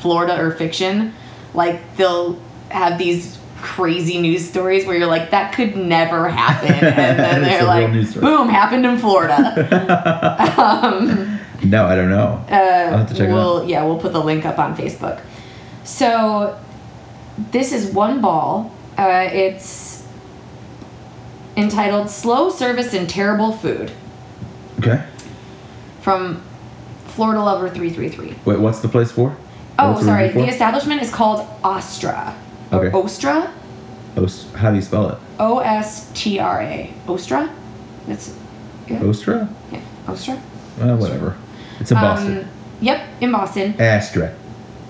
[0.00, 1.12] Florida or fiction?
[1.54, 2.38] Like they'll
[2.70, 7.64] have these crazy news stories where you're like, that could never happen, and then they're
[7.64, 9.36] like, boom, happened in Florida.
[10.58, 12.44] um, No, I don't know.
[12.50, 15.20] uh, I'll have to check it we'll, Yeah, we'll put the link up on Facebook.
[15.84, 16.58] So
[17.52, 18.72] this is one ball.
[18.98, 20.04] Uh, it's
[21.56, 23.92] entitled "Slow Service and Terrible Food"
[24.78, 25.02] Okay.
[26.00, 26.42] from
[27.08, 28.34] Florida Lover three three three.
[28.44, 29.36] Wait, what's the place for?
[29.78, 30.22] Oh, What's the sorry.
[30.28, 30.52] review The for?
[30.52, 32.34] establishment is called Ostra.
[32.72, 32.96] Or Okay.
[32.96, 33.50] Ostra.
[34.16, 35.18] Os- how do you spell it?
[35.38, 36.94] O S T R A.
[37.06, 37.50] Ostra.
[38.06, 38.34] That's
[38.88, 39.02] yeah.
[39.02, 39.48] Ostra?
[39.70, 39.80] yeah.
[40.08, 40.36] Ostra.
[40.78, 41.36] Whatever.
[41.80, 42.38] It's in Boston.
[42.38, 42.44] Um,
[42.80, 43.74] yep, in Boston.
[43.78, 44.32] Astra.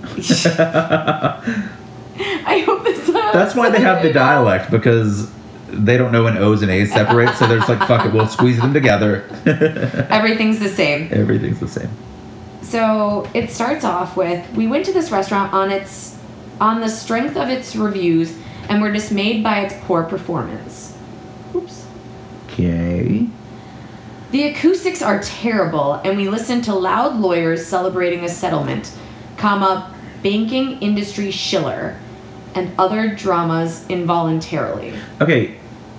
[2.46, 3.06] I hope this.
[3.06, 5.30] That's why they have the dialect because
[5.68, 8.28] they don't know when O's and A's separate, so they're just like, fuck it, we'll
[8.28, 9.24] squeeze them together.
[10.10, 11.08] Everything's the same.
[11.12, 11.90] Everything's the same.
[12.62, 16.18] So it starts off with we went to this restaurant on its
[16.60, 18.36] on the strength of its reviews
[18.68, 20.96] and were dismayed by its poor performance.
[21.54, 21.86] Oops.
[22.46, 23.28] Okay.
[24.30, 28.92] The acoustics are terrible and we listened to loud lawyers celebrating a settlement,
[29.36, 31.96] comma, banking industry shiller,
[32.56, 34.94] and other dramas involuntarily.
[35.20, 35.56] Okay.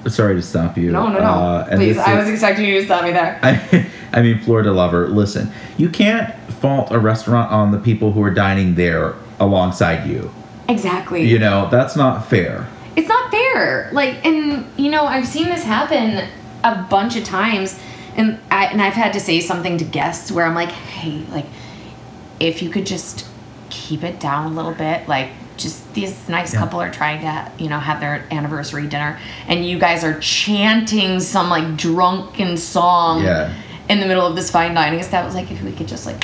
[0.07, 0.91] Sorry to stop you.
[0.91, 1.25] No, no, no.
[1.25, 3.39] Uh, and Please, I is- was expecting you to stop me there.
[3.43, 8.23] I, I mean, Florida lover, listen, you can't fault a restaurant on the people who
[8.23, 10.31] are dining there alongside you.
[10.69, 11.23] Exactly.
[11.27, 12.67] You know, that's not fair.
[12.95, 16.27] it's not fair like and you know i've seen this happen
[16.63, 17.79] a bunch of times
[18.15, 21.45] and I, and i've had to say something to guests where i'm like hey like
[22.39, 23.27] if you could just
[23.69, 26.59] keep it down a little bit like just this nice Yeah.
[26.59, 31.19] couple are trying to you know have their anniversary dinner and you guys are chanting
[31.19, 33.51] some like drunken song Yeah.
[33.89, 36.23] in the middle of this fine dining was like, if we could just like,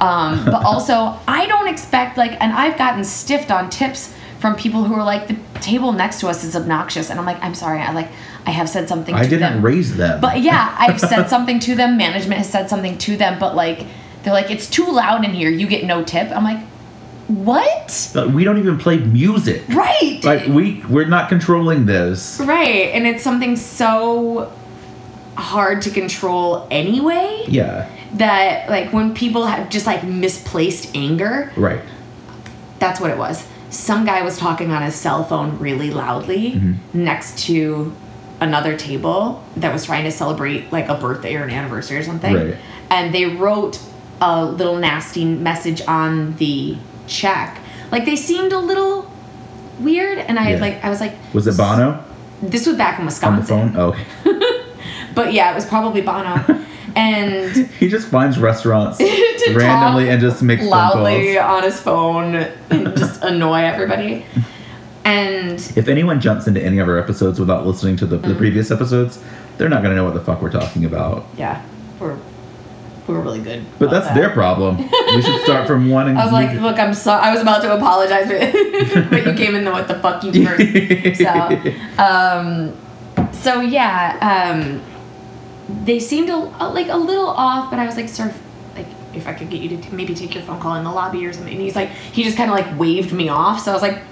[0.00, 4.84] um, but also I don't expect like, and I've gotten stiffed on tips from people
[4.84, 7.80] who are like, the table next to us is obnoxious, and I'm like, I'm sorry,
[7.80, 8.08] I like,
[8.46, 9.14] I have said something.
[9.14, 9.26] To them.
[9.26, 9.62] I didn't them.
[9.62, 10.18] raise them.
[10.18, 11.98] But yeah, I've said something to them.
[11.98, 13.86] Management has said something to them, but like,
[14.22, 15.50] they're like, it's too loud in here.
[15.50, 16.30] You get no tip.
[16.34, 16.60] I'm like,
[17.34, 18.10] what?
[18.14, 19.62] Like, we don't even play music.
[19.68, 20.20] Right.
[20.24, 22.40] Like we we're not controlling this.
[22.44, 24.52] right, and it's something so
[25.36, 27.44] hard to control anyway.
[27.48, 27.88] Yeah.
[28.14, 31.80] that like when people have just like misplaced anger Right.
[32.80, 37.04] that's what it was some guy was talking on his cell phone really loudly Mm-hmm.
[37.04, 37.94] next to
[38.40, 42.34] another table that was trying to celebrate like a birthday or an anniversary or something
[42.34, 42.56] Right.
[42.90, 43.78] and they wrote
[44.20, 46.76] a little nasty message on the
[47.10, 47.58] check
[47.92, 49.10] like they seemed a little
[49.80, 50.60] weird and i Yeah.
[50.60, 52.02] like i was like Was it Bono
[52.42, 53.58] this was back in Wisconsin.
[53.58, 53.80] on the phone?
[53.80, 53.88] Oh,
[54.32, 54.66] okay.
[55.14, 56.42] but yeah it was probably bono
[56.96, 58.98] and He just finds restaurants
[59.52, 61.56] randomly and just makes loudly phone calls.
[61.58, 62.34] on his phone
[62.70, 64.24] and just annoy everybody.
[65.04, 68.28] And If anyone jumps into any of our episodes without listening to the, Mm-hmm.
[68.30, 69.18] the previous episodes,
[69.56, 71.26] they're not going to know what the fuck we're talking about.
[71.36, 71.62] yeah,
[71.98, 72.16] we're
[73.10, 73.64] we're really good.
[73.78, 74.14] But that's that.
[74.14, 74.76] their problem.
[74.78, 77.22] we should start from one and I was like, look, I'm sorry.
[77.22, 80.46] I was about to apologize, but, but you came in the what the fuck you
[80.46, 81.18] first.
[81.20, 82.76] so, um,
[83.32, 84.82] so yeah, um,
[85.84, 88.36] they seemed a, like a little off, but I was like, of
[88.76, 91.24] like, if I could get you to maybe take your phone call in the lobby
[91.26, 91.52] or something.
[91.52, 93.60] And he's like, he just kind of like waved me off.
[93.60, 94.02] So I was like,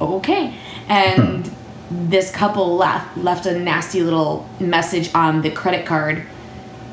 [0.00, 0.54] okay.
[0.88, 1.50] And
[1.90, 6.24] this couple left left a nasty little message on the credit card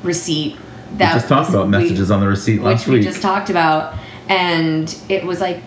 [0.04, 0.58] receipt.
[0.92, 3.50] We just talked was- about we- messages on the receipt which last we just talked
[3.50, 3.94] about,
[4.30, 5.62] and it was like,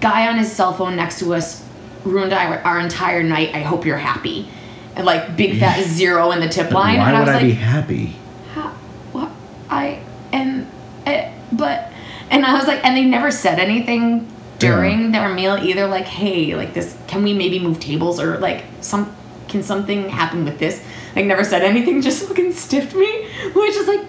[0.00, 1.64] guy on his cell phone next to us
[2.04, 3.54] ruined our, our entire night.
[3.54, 4.48] I hope you're happy,
[4.96, 6.98] and like big fat zero in the tip line.
[6.98, 8.16] Why and I would was I, like, be happy?
[8.54, 8.72] "How-
[9.12, 9.30] what?
[9.70, 10.00] I
[10.32, 10.66] am,
[11.06, 11.90] eh, but,
[12.30, 14.28] and I was like, and they never said anything
[14.58, 15.86] during their meal either.
[15.86, 19.14] Like, hey, like this, can we maybe move tables or like some,
[19.48, 20.82] can something happen with this?
[21.16, 22.02] Like, never said anything.
[22.08, 24.00] Just fucking stiffed me, which is like,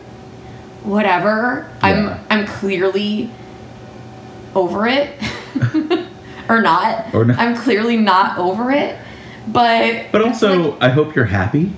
[0.86, 1.70] whatever.
[1.84, 2.20] Yeah.
[2.30, 3.30] I'm, I'm clearly
[4.54, 5.10] over it,
[6.50, 7.14] or not.
[7.14, 7.38] Or not.
[7.40, 8.98] I'm clearly not over it,
[9.48, 10.08] but.
[10.12, 11.74] But also, like- I hope you're happy.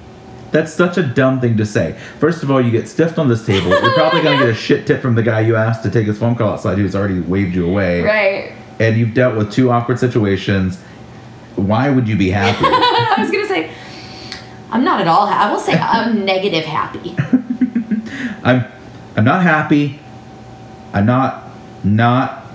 [0.52, 2.00] That's such a dumb thing to say.
[2.20, 3.68] First of all, you get stiffed on this table.
[3.70, 6.08] You're probably going to get a shit tip from the guy you asked to take
[6.08, 8.02] his phone call outside who's already waved you away.
[8.02, 8.54] right.
[8.80, 10.80] And you've dealt with two awkward situations.
[11.58, 12.60] Why would you be happy?
[12.64, 13.72] I was gonna say
[14.70, 15.28] I'm not at all.
[15.28, 17.16] Ha- I will say I'm negative happy.
[18.44, 18.64] I'm
[19.18, 20.00] I'm not happy.
[20.94, 21.44] I'm not
[21.84, 22.46] not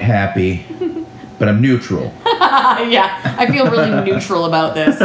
[0.00, 0.66] happy,
[1.38, 2.12] but I'm neutral.
[2.26, 4.98] yeah, I feel really neutral about this.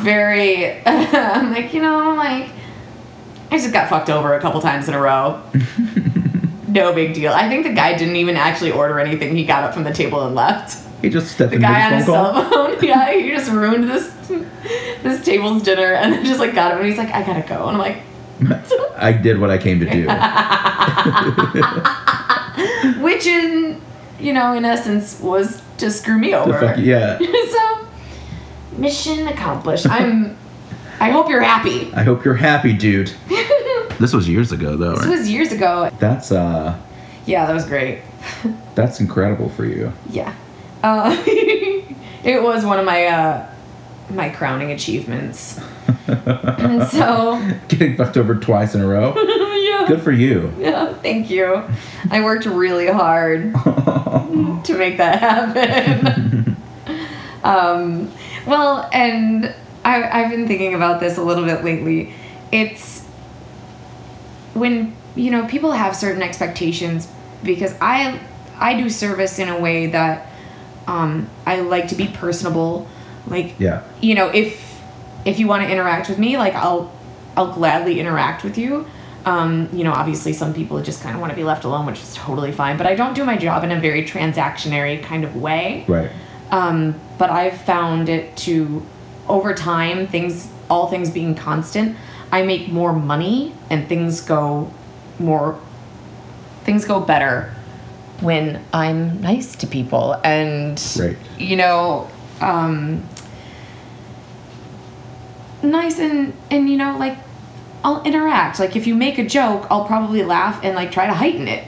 [0.00, 0.82] Very.
[0.86, 2.50] I'm like you know like
[3.50, 5.42] I just got fucked over a couple times in a row.
[6.68, 7.32] no big deal.
[7.32, 9.36] I think the guy didn't even actually order anything.
[9.36, 10.80] He got up from the table and left.
[11.02, 12.32] He just stepped in The guy on his his call.
[12.32, 12.82] cell phone.
[12.82, 14.10] yeah, he just ruined this
[15.02, 17.68] this table's dinner and then just like got up and he's like, I gotta go.
[17.68, 17.98] And I'm like,
[18.96, 20.06] I did what I came to do.
[23.02, 23.80] which in
[24.20, 26.58] you know, in essence was to screw me over.
[26.58, 27.18] Fuck, yeah.
[27.50, 27.86] so
[28.78, 29.86] mission accomplished.
[29.88, 30.36] I'm
[31.00, 31.92] I hope you're happy.
[31.92, 33.12] I hope you're happy, dude.
[34.00, 34.96] This was years ago, though.
[34.96, 35.18] This Right?
[35.18, 35.88] was years ago.
[36.00, 36.76] That's uh,
[37.26, 38.00] Yeah, that was great.
[38.74, 39.92] that's incredible for you.
[40.10, 40.34] Yeah.
[40.82, 43.46] Uh, it was one of my uh,
[44.10, 45.60] my crowning achievements.
[46.06, 49.14] And so Getting fucked over twice in a row.
[49.56, 49.84] yeah.
[49.86, 50.52] Good for you.
[50.58, 51.62] Yeah, thank you.
[52.10, 53.54] I worked really hard
[54.64, 56.56] to make that happen.
[57.42, 58.10] um,
[58.46, 59.54] well, and
[59.84, 62.14] I, I've been thinking about this a little bit lately.
[62.52, 63.02] It's
[64.54, 67.08] when you know people have certain expectations
[67.42, 68.20] because I
[68.58, 70.28] I do service in a way that
[70.86, 72.88] um, I like to be personable.
[73.26, 73.82] Like yeah.
[74.00, 74.73] you know if
[75.24, 76.92] if you want to interact with me like i'll
[77.36, 78.86] i'll gladly interact with you
[79.26, 81.98] um, you know obviously some people just kind of want to be left alone which
[82.00, 85.34] is totally fine but i don't do my job in a very transactionary kind of
[85.36, 86.10] way Right.
[86.50, 88.84] um, but i've found it to
[89.26, 91.96] over time things all things being constant
[92.30, 94.70] i make more money and things go
[95.18, 95.58] more
[96.64, 97.54] things go better
[98.20, 101.16] when i'm nice to people and Right.
[101.38, 102.10] you know
[102.42, 103.02] um
[105.64, 107.16] nice and and you know like
[107.84, 111.14] i'll interact like if you make a joke i'll probably laugh and like try to
[111.14, 111.64] heighten it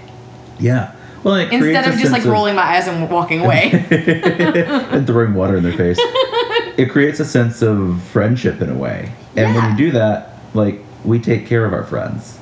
[0.59, 0.93] Yeah.
[1.25, 5.35] Well, it instead of just like sense rolling my eyes and walking away and throwing
[5.35, 5.99] water in their face.
[6.79, 9.11] it creates a sense of friendship in a way.
[9.35, 12.39] And when you do that, like we take care of our friends.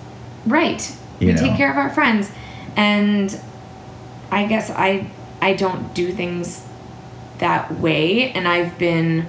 [0.46, 0.82] right
[1.18, 1.40] You we know.
[1.40, 2.30] take care of our friends
[2.76, 3.34] and
[4.30, 5.06] i guess i
[5.40, 6.62] i don't do things
[7.38, 9.26] that way and i've been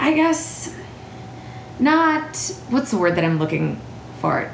[0.00, 0.74] i guess
[1.78, 2.36] not
[2.70, 3.78] what's the word that i'm looking
[4.20, 4.50] for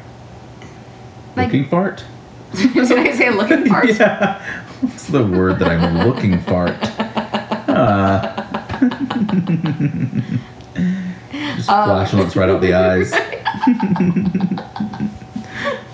[1.35, 2.05] like looking fart.
[2.55, 4.43] did i say looking for yeah.
[4.81, 6.77] What's the word that I'm looking fart?
[7.67, 8.45] Uh,
[11.57, 11.89] just Um.
[11.89, 13.11] flashing looks right out the eyes.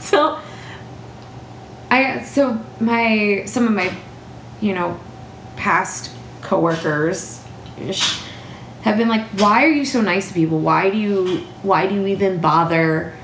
[0.00, 0.38] so
[1.92, 3.92] I so my some of my
[4.60, 4.98] you know
[5.56, 7.44] past coworkers
[7.80, 8.20] ish
[8.82, 10.58] have been like why are you so nice to people?
[10.60, 13.14] Why do you why do you even bother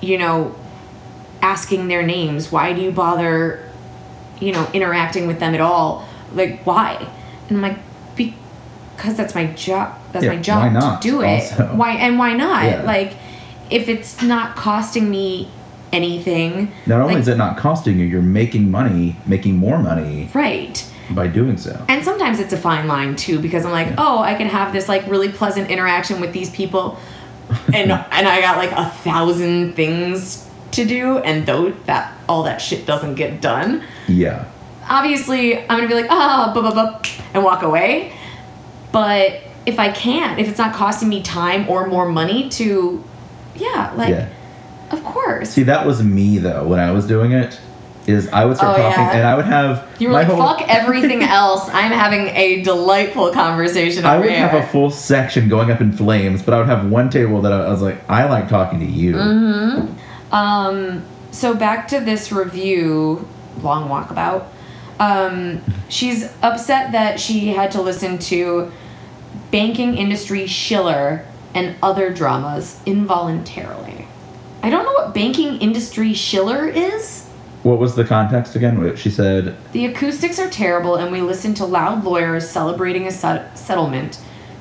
[0.00, 0.54] you know
[1.40, 2.50] asking their names?
[2.52, 3.68] Why do you bother
[4.40, 6.06] you know interacting with them at all?
[6.34, 7.08] Like why?
[7.48, 7.78] And i'm like
[8.16, 11.50] because that's my job that's Yeah, my job why not, to do it.
[11.52, 11.74] also?
[11.74, 12.64] why and why not?
[12.64, 12.82] Yeah.
[12.82, 13.14] like
[13.70, 15.50] if it's not costing me
[15.92, 20.30] anything Not only like- is it not costing you, you're making money, making more money.
[20.32, 20.84] Right
[21.14, 21.84] by doing so.
[21.88, 23.94] and sometimes it's a fine line too because i'm like Yeah.
[23.98, 26.98] oh i can have this like really pleasant interaction with these people
[27.72, 32.58] and and i got like a thousand things to do and though that all that
[32.60, 34.46] shit doesn't get done Yeah.
[34.88, 37.02] obviously i'm gonna be like ah blah, blah, blah,
[37.34, 38.12] and walk away
[38.92, 43.02] but if i can't if it's not costing me time or more money to
[43.56, 44.28] yeah like yeah.
[44.90, 47.60] of course See, that was me though when I was doing it.
[48.06, 49.12] Is I would start Oh, talking yeah.
[49.12, 52.60] and I would have you were my like whole, fuck everything else i'm having a
[52.62, 56.66] delightful conversation I would have a full section going up in flames, but I would
[56.66, 59.14] have one table that I, I was like, I like talking to you.
[59.14, 60.34] Mm-hmm.
[60.34, 63.28] Um, so back to this review,
[63.62, 64.46] long walkabout.
[64.98, 68.72] Um, she's upset that she had to listen to
[69.50, 71.24] banking industry Schiller
[71.54, 74.06] and other dramas involuntarily.
[74.62, 77.21] I don't know what banking industry Schiller is.
[77.62, 78.96] What was the context again?
[78.96, 83.56] She said, The acoustics are terrible, and we listen to loud lawyers celebrating a set-
[83.56, 84.18] settlement.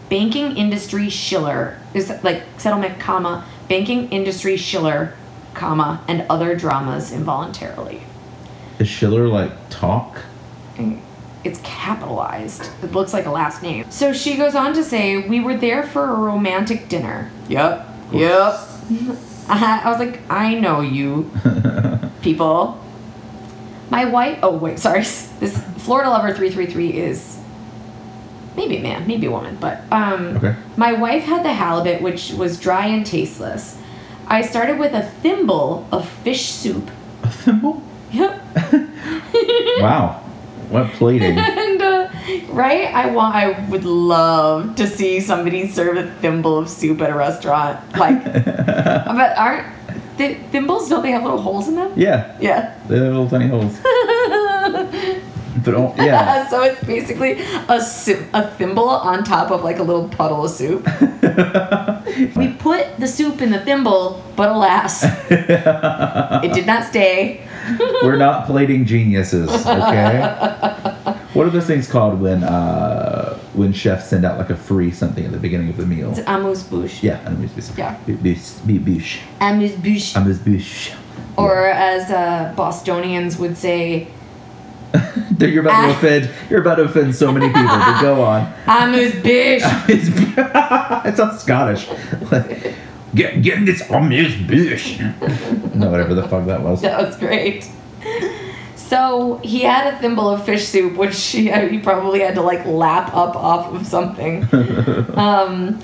[0.09, 5.13] Banking industry Schiller is like settlement, comma banking industry Schiller,
[5.53, 8.01] comma and other dramas involuntarily.
[8.77, 10.19] "Is Schiller like talk?"
[11.43, 12.69] It's capitalized.
[12.83, 13.85] It looks like a last name.
[13.89, 17.87] So she goes on to say, "We were there for a romantic dinner." Yep.
[18.11, 18.59] Yep.
[19.49, 21.31] I was like, "I know you
[22.21, 22.77] people."
[23.91, 24.39] My wife.
[24.41, 25.01] Oh wait, sorry.
[25.01, 27.37] This Florida Lover three three three is
[28.55, 30.55] maybe a man, maybe a woman, but um, Okay.
[30.77, 33.77] my wife had the halibut, which was dry and tasteless.
[34.27, 36.89] I started with a thimble of fish soup.
[37.23, 37.83] A thimble?
[38.11, 38.41] Yep.
[39.79, 40.21] Wow.
[40.69, 41.37] What plating?
[41.37, 42.07] and uh,
[42.49, 43.35] right, I want.
[43.35, 47.79] I would love to see somebody serve a thimble of soup at a restaurant.
[47.97, 49.65] Like, but aren't
[50.27, 50.89] th- thimbles?
[50.89, 51.91] Don't they have little holes in them?
[51.95, 52.73] yeah, Yeah.
[52.87, 53.79] they have little tiny holes.
[55.65, 56.47] But oh, yeah.
[56.51, 60.51] so it's basically a soup, a thimble on top of like a little puddle of
[60.51, 60.87] soup.
[62.35, 67.41] We put the soup in the thimble, but alas, it did not stay.
[68.03, 71.15] We're not plating geniuses, okay?
[71.33, 75.23] What are those things called when uh, when chefs send out like a free something
[75.25, 76.11] at the beginning of the meal?
[76.11, 77.01] It's amuse bouche.
[77.01, 77.77] Yeah, amuse bouche.
[77.77, 77.97] Yeah.
[78.05, 78.83] Bouche.
[78.83, 79.19] Bouche.
[79.39, 80.15] Amuse bouche.
[80.17, 80.93] Amuse bouche.
[81.37, 84.07] Or as uh, Bostonians would say,
[85.39, 86.29] You're about to offend.
[86.49, 87.63] You're about to offend so many people.
[87.63, 88.51] But go on.
[88.67, 89.61] amuse bouche.
[89.89, 90.09] It's,
[91.07, 91.87] it sounds Scottish.
[93.15, 94.99] Get get this amuse bouche.
[95.75, 96.81] no, whatever the fuck that was.
[96.81, 97.69] That was great.
[98.91, 102.65] So he had a thimble of fish soup, which he, he probably had to like
[102.65, 104.43] lap up off of something,
[105.15, 105.81] um,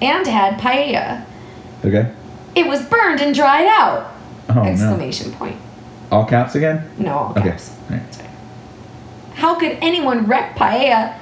[0.00, 1.26] and had paella.
[1.84, 2.12] Okay.
[2.54, 4.14] It was burned and dried out!
[4.50, 4.62] Oh no.
[4.62, 5.56] Exclamation point.
[6.12, 6.88] All caps again.
[6.96, 7.76] No, all caps.
[7.86, 7.96] Okay.
[7.96, 8.28] All right.
[9.34, 11.18] How could anyone wreck paella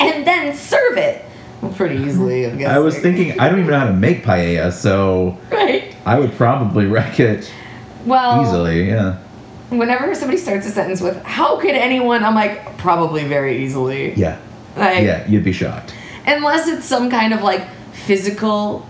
[0.00, 1.26] and then serve it?
[1.60, 2.74] Well, pretty easily, I'm guessing.
[2.74, 5.94] I was thinking I don't even know how to make paella, so Right.
[6.06, 7.52] I would probably wreck it
[8.06, 8.88] Well, easily.
[8.88, 9.18] Yeah.
[9.70, 14.12] Whenever somebody starts a sentence with "How could anyone?" I'm like, probably very easily.
[14.14, 14.38] Yeah.
[14.76, 15.26] Like, Yeah.
[15.28, 15.94] You'd be shocked.
[16.26, 18.86] unless it's some kind of like physical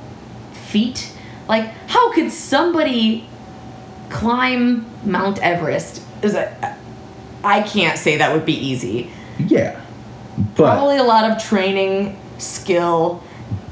[0.53, 1.11] feat.
[1.49, 3.29] Like, how could somebody
[4.11, 6.03] climb Mount Everest?
[6.22, 6.49] Is it?
[7.43, 9.11] I can't say that would be easy.
[9.39, 9.81] Yeah.
[10.57, 13.22] But Probably a lot of training, skill,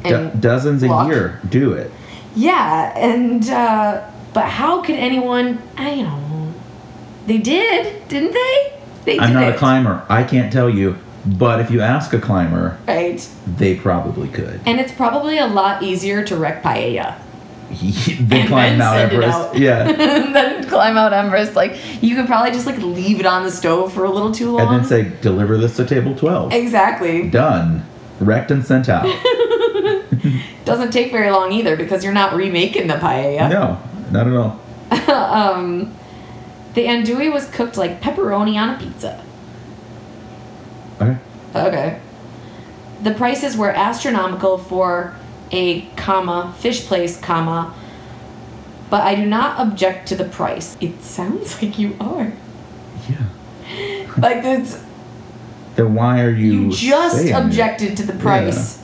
[0.04, 1.06] do- dozens luck.
[1.06, 1.90] a year do it.
[2.36, 4.02] yeah, and uh,
[4.34, 5.60] but how could anyone?
[5.76, 6.31] I don't know.
[7.26, 8.72] They did, didn't they?
[9.04, 10.04] They I'm did not a climber.
[10.08, 10.98] I can't tell you.
[11.24, 13.26] But if you ask a climber, right?
[13.46, 14.60] they probably could.
[14.66, 17.16] And it's probably a lot easier to wreck paella.
[17.70, 19.38] they climb Mount Everest.
[19.38, 19.56] out.
[19.56, 19.84] Yeah.
[19.92, 21.54] then climb out Everest.
[21.54, 24.50] Like you could probably just like leave it on the stove for a little too
[24.50, 24.62] long.
[24.62, 26.52] And then say, deliver this to table 12.
[26.52, 27.28] exactly.
[27.30, 27.86] Done.
[28.20, 29.04] Wrecked and sent out.
[30.64, 33.48] Doesn't take very long either because you're not remaking the paella.
[33.48, 34.60] No, not at all.
[35.10, 35.94] um,
[36.74, 39.22] the andouille was cooked like pepperoni on a pizza.
[41.00, 41.16] Okay.
[41.54, 42.00] Okay.
[43.02, 45.14] The prices were astronomical for
[45.50, 47.74] a comma fish place comma,
[48.88, 50.76] but I do not object to the price.
[50.80, 52.32] It sounds like you are.
[53.08, 53.16] Yeah.
[54.18, 54.78] Like it's
[55.76, 56.52] Then why are you?
[56.52, 57.32] You just saying it?
[57.32, 58.82] objected to the price.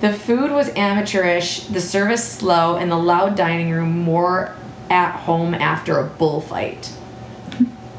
[0.00, 4.54] The food was amateurish, the service slow, and the loud dining room more
[4.88, 6.90] at home after a bullfight.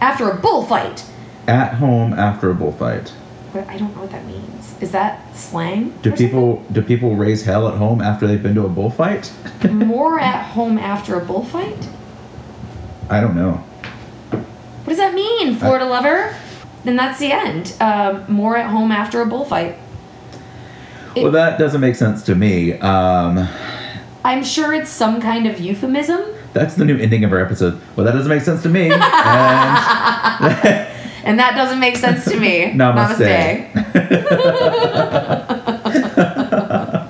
[0.01, 1.03] After a bullfight!
[1.47, 3.13] At home after a bullfight.
[3.53, 4.75] But I don't know what that means.
[4.81, 5.93] Is that slang?
[6.01, 9.31] Do people do people raise hell at home after they've been to a bullfight?
[9.71, 11.89] more at home after a bullfight?
[13.09, 13.53] I don't know.
[14.31, 16.35] What does that mean, Florida lover?
[16.83, 17.73] Then that's the end.
[17.81, 19.77] Um, more at home after a bullfight.
[21.15, 22.73] It- well, that doesn't make sense to me.
[22.79, 23.47] Um,
[24.23, 26.21] I'm sure it's some kind of euphemism.
[26.53, 27.79] That's the new ending of our episode.
[27.95, 28.91] Well, that doesn't make sense to me.
[31.21, 32.63] And And that doesn't make sense to me.
[32.73, 33.69] namaste.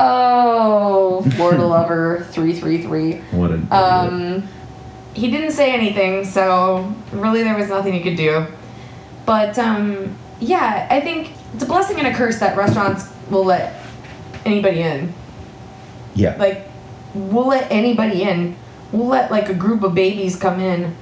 [0.00, 3.14] Oh, Florida lover three three three.
[3.32, 4.46] what a Um,
[5.14, 8.46] he didn't say anything, so really there was nothing he could do.
[9.26, 13.82] But um, yeah, I think it's a blessing and a curse that restaurants will let
[14.44, 15.12] anybody in.
[16.14, 16.36] yeah.
[16.38, 16.67] Like,
[17.18, 18.56] we'll let anybody in.
[18.92, 20.94] We'll let like a group of babies come in,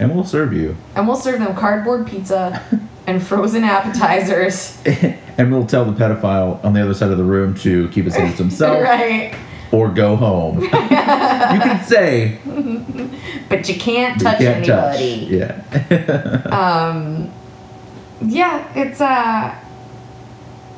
[0.00, 0.76] and we'll serve you.
[0.96, 2.62] and we'll serve them cardboard pizza
[3.06, 4.80] and frozen appetizers.
[5.38, 8.16] and we'll tell the pedophile on the other side of the room to keep his
[8.16, 9.34] hands to himself right.
[9.72, 10.60] or go home.
[10.62, 12.38] you can say,
[13.48, 15.38] But you can't touch you can't anybody.
[15.38, 15.84] touch.
[15.90, 16.88] Yeah.
[16.90, 17.30] um
[18.20, 19.54] yeah it's uh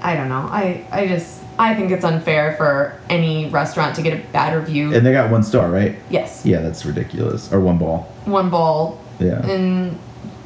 [0.02, 4.12] i don't know i i just i think it's unfair for any restaurant to get
[4.18, 5.94] a bad review and they got one star, right?
[6.10, 7.52] yes Yeah, that's ridiculous.
[7.52, 8.08] Or one ball.
[8.24, 9.44] one ball Yeah.
[9.46, 9.98] and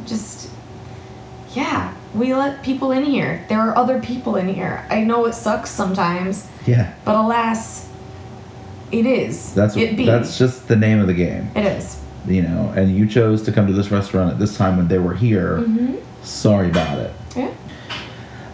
[0.06, 0.50] just
[1.54, 5.34] yeah we let people in here there are other people in here i know it
[5.34, 6.92] sucks sometimes Yeah.
[7.04, 7.88] but alas
[8.92, 11.50] it is That's it be that's just the name of the game.
[11.56, 14.76] it is You know, and you chose to come to this restaurant at this time
[14.78, 15.58] when they were here.
[15.58, 15.96] mm-hmm.
[16.22, 17.12] Sorry about it.
[17.36, 17.52] yeah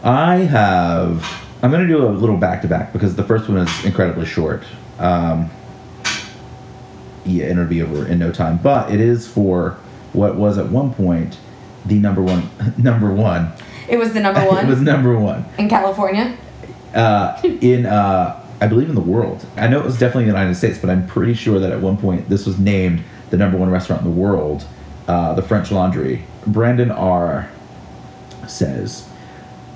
[0.02, 1.24] I have.
[1.62, 4.26] I'm going to do a little back to back because the first one is incredibly
[4.26, 4.62] short.
[4.98, 5.50] Um,
[7.24, 8.58] yeah, and it'll be over in no time.
[8.62, 9.76] But it is for
[10.12, 11.38] what was at one point
[11.86, 12.50] the number one.
[12.78, 13.52] Number one.
[13.88, 16.36] It was the number one it was number one in California.
[16.94, 19.44] uh, in uh, I believe in the world.
[19.56, 21.96] I know it was definitely the United States, but I'm pretty sure that at one
[21.96, 24.64] point this was named the number one restaurant in the world,
[25.08, 26.24] uh, the French Laundry.
[26.46, 27.50] Brandon R.
[28.46, 29.08] says,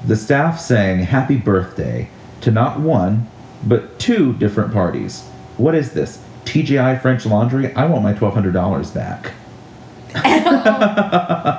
[0.06, 2.08] the staff sang "Happy Birthday"
[2.42, 3.26] to not one,
[3.66, 5.22] but two different parties.
[5.56, 6.20] What is this?
[6.44, 7.74] TGI French Laundry?
[7.74, 9.32] I want my twelve hundred dollars back.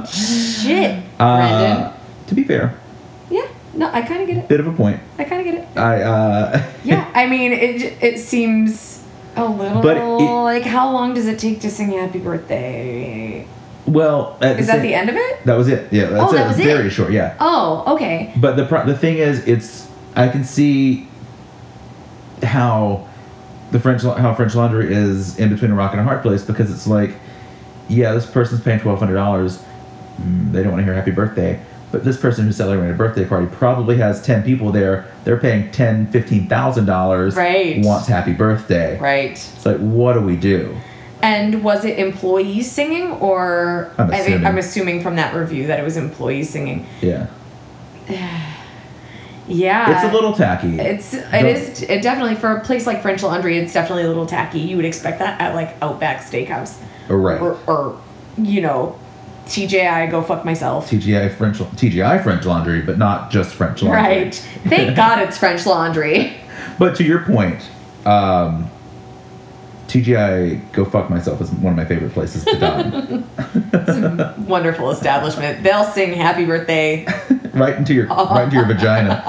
[0.07, 1.93] Shit, Uh, Brandon.
[2.27, 2.77] to be fair,
[3.29, 4.47] yeah, no, I kind of get it.
[4.47, 4.99] bit of a point.
[5.17, 5.77] I kind of get it.
[5.77, 9.03] I uh, Yeah, I mean, it it seems
[9.35, 13.47] a little But it- like how long does it take to sing Happy Birthday?
[13.87, 15.45] Well, Is that same- the end of it?
[15.45, 15.91] That was it.
[15.91, 16.37] Yeah, that's Oh, it.
[16.37, 16.65] that was it?
[16.65, 17.11] Very short.
[17.11, 17.33] Yeah.
[17.39, 18.31] Oh, okay.
[18.37, 21.07] But the pro- the thing is, it's I can see
[22.43, 23.07] how
[23.71, 26.71] the French how French Laundry is in between a rock and a hard place because
[26.71, 27.11] it's like,
[27.87, 29.61] yeah, this person's paying twelve hundred dollars.
[30.21, 31.59] Mm, they don't want to hear Happy Birthday.
[31.91, 35.05] But this person who's celebrating a birthday party probably has ten people there.
[35.23, 37.35] They're paying ten, fifteen thousand dollars.
[37.35, 37.83] Right.
[37.83, 38.99] Wants Happy Birthday.
[38.99, 39.31] Right.
[39.31, 40.75] It's like, what do we do?
[41.25, 44.45] And was it employees singing, or I'm I assuming.
[44.45, 46.85] I'm assuming from that review that it was employees singing.
[47.01, 47.27] Yeah.
[49.47, 50.79] Yeah, It's a little tacky.
[50.79, 53.59] It's it Don't- is it definitely for a place like French Laundry.
[53.59, 54.59] It's definitely a little tacky.
[54.59, 57.39] You would expect that at like Outback Steakhouse Oh, right.
[57.39, 57.95] or or
[58.39, 58.97] you know
[59.45, 60.89] TGI go fuck myself.
[60.89, 64.01] TGI French TGI French Laundry, but not just French Laundry.
[64.01, 64.33] Right.
[64.67, 66.33] Thank God it's French Laundry.
[66.79, 67.69] But to your point,
[68.07, 68.67] um,
[69.95, 72.83] TGI Go Fuck Myself is one of my favorite places to die.
[73.73, 75.63] It's a wonderful establishment.
[75.63, 77.05] They'll sing Happy Birthday.
[77.53, 79.21] right into your right into your vagina.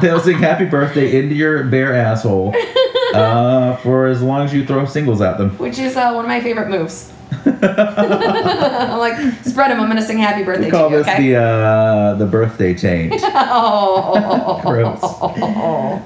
[0.00, 2.54] They'll sing Happy Birthday into your bare asshole
[3.14, 5.50] uh, for as long as you throw singles at them.
[5.58, 7.12] which is uh, one of my favorite moves.
[7.46, 9.80] I'm like, spread them.
[9.80, 11.02] I'm gonna sing Happy Birthday We call to you.
[11.02, 11.28] this Okay.
[11.32, 13.14] the uh, the birthday taint.
[13.24, 15.00] oh, Gross.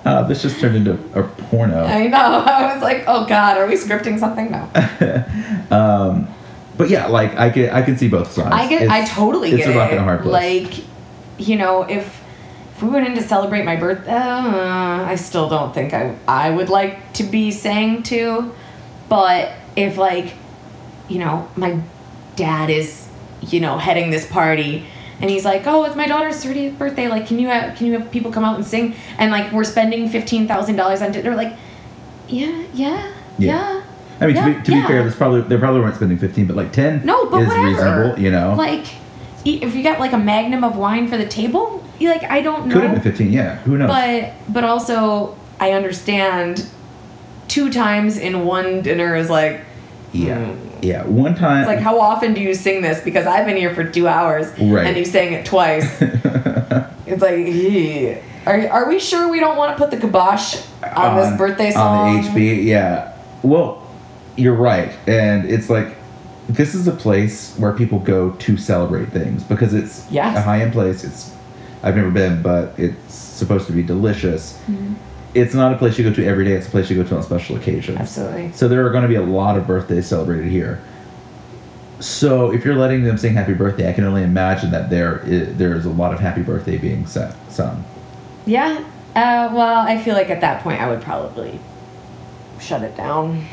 [0.04, 1.84] Uh, this just turned into a porno.
[1.84, 2.16] I know.
[2.46, 4.50] I was like, oh God, are we scripting something?
[4.50, 5.76] No.
[5.76, 6.28] um,
[6.76, 8.50] but yeah, like I can I can see both sides.
[8.52, 8.88] I get.
[8.88, 9.92] I It's- totally it's get a rock it.
[9.94, 10.32] and a hard place.
[10.68, 10.84] Like,
[11.38, 12.22] you know, if
[12.76, 16.50] if we went in to celebrate my birthday, uh, I still don't think I I
[16.50, 18.52] would like to be sang to.
[19.08, 20.34] But if like,
[21.08, 21.80] you know, my
[22.36, 23.08] dad is,
[23.40, 24.86] you know, heading this party.
[25.20, 27.08] And he's like, "Oh, it's my daughter's 30th birthday.
[27.08, 28.94] Like, can you have can you have people come out and sing?
[29.18, 31.34] And like, we're spending fifteen thousand dollars on dinner.
[31.34, 31.54] Like,
[32.28, 33.48] yeah, yeah, Yeah.
[33.48, 33.82] yeah.
[34.20, 34.86] I mean, to, be, to be yeah.
[34.86, 37.66] fair, there's probably they probably weren't spending 15, but like 10 No, but is whatever.
[37.68, 38.18] reasonable.
[38.20, 38.86] You know, Like,
[39.44, 42.66] if you got like a magnum of wine for the table, you like I don't
[42.66, 42.74] know.
[42.74, 43.32] could have been 15.
[43.32, 43.88] Yeah, who knows?
[43.88, 46.64] But but also I understand
[47.48, 49.60] two times in one dinner is like
[50.12, 50.58] yeah, mm.
[50.82, 51.04] yeah.
[51.04, 53.00] One time, it's like how often do you sing this?
[53.02, 54.86] Because I've been here for two hours Right.
[54.86, 55.84] and you sang it twice.
[57.06, 60.62] it's like are, are we sure we don't want to put the kibosh
[60.96, 62.16] on, this birthday song?
[62.16, 62.64] on the HB.
[62.64, 63.16] Yeah.
[63.42, 63.86] Well,
[64.36, 65.96] you're right, and it's like
[66.48, 70.36] this is a place where people go to celebrate things because it's Yes.
[70.38, 71.04] a high end place.
[71.04, 71.34] It's
[71.82, 74.54] I've never been, but it's supposed to be delicious.
[74.68, 74.94] Mm-hmm.
[75.40, 76.52] It's not a place you go to every day.
[76.52, 77.98] It's a place you go to on special occasions.
[77.98, 78.52] Absolutely.
[78.52, 80.82] So there are going to be a lot of birthdays celebrated here.
[82.00, 85.56] So if you're letting them sing happy birthday, I can only imagine that there is,
[85.56, 87.84] there is a lot of happy birthday being set, sung.
[88.46, 88.84] Yeah.
[89.16, 91.58] Uh, well, I feel like at that point I would probably
[92.60, 93.44] shut it down.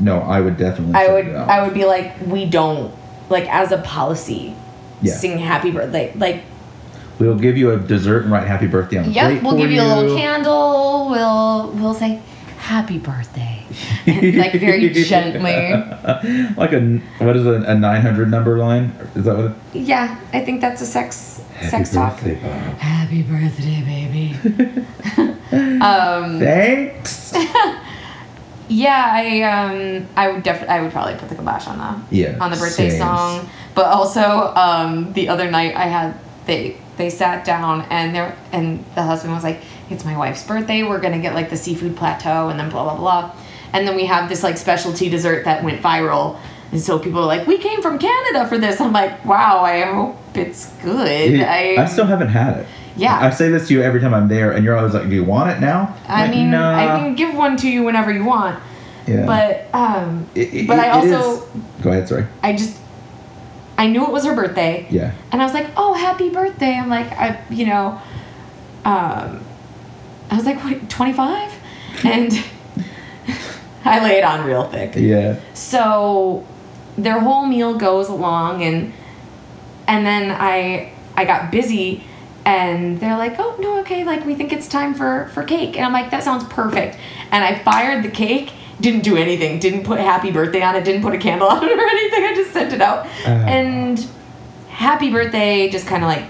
[0.00, 0.94] No, I would definitely.
[0.94, 1.34] I shut would.
[1.34, 2.94] I would be like, we don't
[3.28, 4.54] like as a policy
[5.02, 5.14] Yeah.
[5.14, 6.12] sing happy birthday.
[6.16, 6.44] Like,
[7.18, 9.70] We'll give you a dessert and write happy birthday on the plate yep, we'll give
[9.70, 11.08] you a little candle.
[11.10, 12.20] We'll we'll say
[12.58, 13.64] happy birthday,
[14.06, 15.40] like very gently.
[16.56, 18.92] like a what is a, a 900 number line?
[19.14, 19.44] Is that what?
[19.74, 22.16] It, Yeah, I think that's a sex happy sex talk.
[22.22, 22.32] Bob.
[22.78, 24.36] Happy birthday, baby.
[25.80, 27.32] um, Thanks.
[28.68, 32.36] yeah, I um, I would definitely, I would probably put the kibosh on the Yeah.
[32.40, 33.00] on the birthday sames.
[33.02, 33.48] song.
[33.74, 36.14] But also, um, the other night I had
[36.46, 40.82] they they sat down and there and the husband was like, "It's my wife's birthday.
[40.82, 43.34] We're gonna get like the seafood plateau and then blah blah blah."
[43.72, 46.38] And then we have this like specialty dessert that went viral.
[46.72, 49.82] And so people are like, "We came from Canada for this." I'm like, "Wow, I
[49.82, 52.66] hope it's good." I, I, still haven't had it.
[52.96, 53.18] Yeah.
[53.18, 55.24] I say this to you every time I'm there, and you're always like, "Do you
[55.24, 56.74] want it now?" I Like, mean, nah.
[56.76, 58.58] I can give one to you whenever you want.
[59.06, 59.26] Yeah.
[59.26, 61.48] But um, It- it- but I it is- also
[61.82, 62.08] Go ahead.
[62.08, 62.24] Sorry.
[62.42, 62.76] I just
[63.78, 64.86] I knew it was her birthday.
[64.90, 65.12] Yeah.
[65.30, 68.00] And I was like, "Oh, happy birthday!" I'm like, I, you know,
[68.84, 69.44] um,
[70.30, 71.52] I was like, "What, 25?"
[72.04, 72.44] And
[73.84, 74.94] I lay it on real thick.
[74.96, 75.40] Yeah.
[75.54, 76.46] So
[76.96, 78.92] their whole meal goes along, and
[79.86, 82.04] and then I I got busy,
[82.44, 85.84] and they're like, "Oh no, okay, like we think it's time for for cake," and
[85.84, 86.98] I'm like, "That sounds perfect,"
[87.30, 88.52] and I fired the cake.
[88.82, 89.58] Didn't do anything.
[89.58, 90.84] Didn't put happy birthday on it.
[90.84, 92.24] Didn't put a candle on it or anything.
[92.24, 93.06] I just sent it out.
[93.24, 93.28] Uh.
[93.28, 94.06] and
[94.68, 96.24] happy birthday just kind of like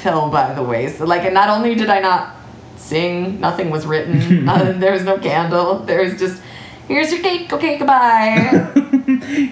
[0.00, 0.88] fell by the way.
[0.88, 2.34] So like, and not only did I not
[2.76, 4.48] sing, nothing was written.
[4.48, 5.80] uh, there was no candle.
[5.80, 6.42] There was just,
[6.88, 7.52] here's your cake.
[7.52, 8.72] Okay, goodbye.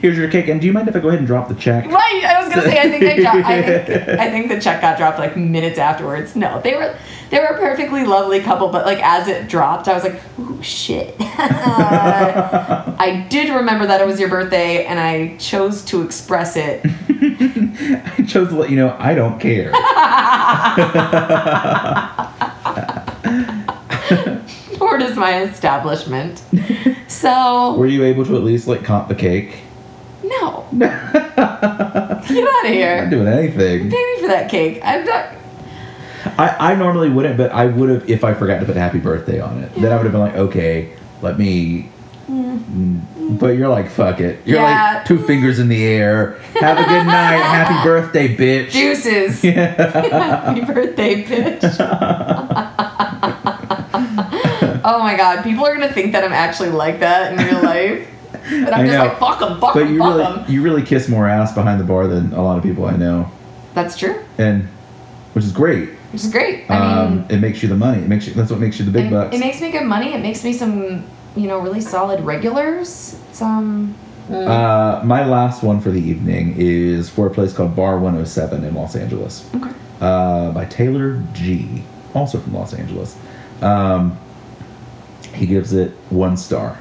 [0.01, 1.87] Here's your cake, and do you mind if I go ahead and drop the check?
[1.87, 2.25] right.
[2.25, 2.79] I was gonna say.
[2.79, 3.47] I think I dropped.
[3.47, 6.37] I think I think the check got dropped like minutes afterwards.
[6.37, 6.97] No, they were
[7.31, 10.63] they were a perfectly lovely couple, but like as it dropped, I was like, ooh
[10.63, 11.15] shit.
[11.21, 16.83] I did remember that it was your birthday, and I chose to express it.
[17.09, 19.71] I chose to let you know I don't care.
[24.79, 26.43] Nor does my establishment.
[27.09, 29.61] So Were you able to at least like comp the cake?
[30.23, 32.45] no, get out of here!
[32.45, 33.11] Not here.
[33.11, 33.91] doing anything.
[33.91, 34.81] Pay me for that cake.
[34.85, 35.33] I'm not.
[36.39, 38.99] I, I normally wouldn't, but I would have if I forgot to put a happy
[38.99, 39.75] birthday on it.
[39.75, 41.91] Then I would have been like, okay, let me.
[42.29, 43.39] Mm.
[43.39, 44.41] But you're like, fuck it.
[44.47, 44.95] You're Yeah.
[44.97, 46.39] like two fingers in the air.
[46.61, 47.37] Have a good night.
[47.43, 48.71] Happy birthday, bitch.
[48.71, 49.43] Juices.
[49.45, 50.45] Yeah.
[50.45, 51.63] Happy birthday, bitch.
[54.85, 58.09] oh my god, people are gonna think that I'm actually like that in real life.
[58.33, 59.05] But I'm I just know.
[59.07, 60.45] like, fuck them, fuck But you really, them.
[60.49, 63.31] you really kiss more ass behind the bar than a lot of people I know,
[63.75, 64.69] That's true, and
[65.33, 65.91] which is great.
[66.17, 66.65] Which is great.
[66.71, 67.99] I mean, Um, it makes you the money.
[67.99, 68.33] It makes you.
[68.33, 69.37] That's what makes you the big it, bucks.
[69.37, 70.15] it makes me good money.
[70.15, 71.05] It makes me some,
[71.37, 73.19] you know, really solid regulars.
[73.33, 73.95] Some.
[74.31, 78.75] Uh, my last one for the evening is for a place called Bar 107 in
[78.75, 79.71] Los Angeles okay.
[80.01, 83.17] uh, by Taylor G, also from Los Angeles.
[83.61, 84.19] Um,
[85.35, 86.79] he gives it one star.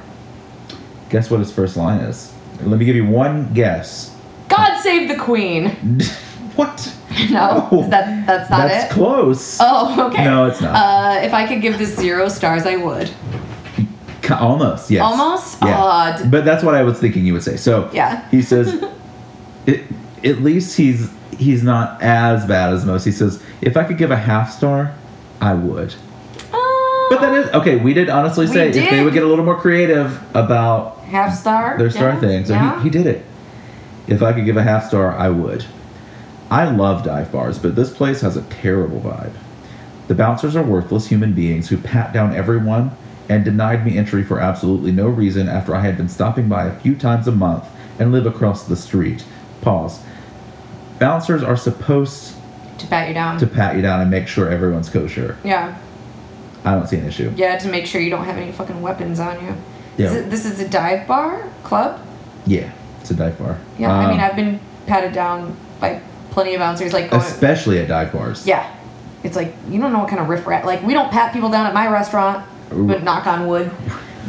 [1.10, 2.32] Guess what his first line is?
[2.62, 4.16] Let me give you one guess.
[4.48, 5.68] God save the queen.
[6.56, 6.95] what?
[7.30, 8.78] No, is that that's not That's it.
[8.88, 9.58] That's close.
[9.60, 10.24] Oh, okay.
[10.24, 10.74] No, it's not.
[10.74, 13.10] Uh, if I could give this zero stars, I would.
[14.30, 15.02] Almost, yes.
[15.02, 15.58] Almost?
[15.62, 16.26] Yeah.
[16.30, 17.56] But that's what I was thinking you would say.
[17.56, 18.28] So Yeah.
[18.30, 18.84] he says,
[19.66, 19.84] it,
[20.24, 23.04] at least he's he's not as bad as most.
[23.04, 24.94] He says, if I could give a half star,
[25.40, 25.94] I would.
[26.52, 27.76] Oh, But that is okay.
[27.76, 31.34] We did honestly We say if they would get a little more creative about half
[31.38, 31.78] star.
[31.78, 32.44] their star yeah, thing.
[32.46, 32.76] So yeah.
[32.78, 33.24] he, he did it.
[34.08, 35.64] If I could give a half star, I would.
[36.50, 39.32] I love dive bars, but this place has a terrible vibe.
[40.08, 42.92] The bouncers are worthless human beings who pat down everyone
[43.28, 46.78] and denied me entry for absolutely no reason after I had been stopping by a
[46.78, 47.64] few times a month
[47.98, 49.24] and live across the street.
[49.62, 50.00] Pause.
[51.00, 52.36] Bouncers are supposed
[52.78, 53.38] to pat you down.
[53.38, 55.36] to pat you down and make sure everyone's kosher.
[55.42, 55.76] yeah,
[56.64, 57.32] I don't see an issue.
[57.36, 59.54] yeah, to make sure you don't have any fucking weapons on you.
[59.96, 60.06] Yeah.
[60.10, 62.00] Is it, this is a dive bar club.
[62.46, 62.70] Yeah,
[63.00, 63.58] it's a dive bar.
[63.78, 66.00] Yeah, I mean Um, I've been patted down by
[66.36, 66.92] plenty of bouncers.
[66.92, 68.46] Like going, especially at dive bars.
[68.46, 68.70] yeah,
[69.24, 70.66] it's like you don't know what kind of riff rat.
[70.66, 73.70] Like we don't pat people down at my restaurant, but knock on wood.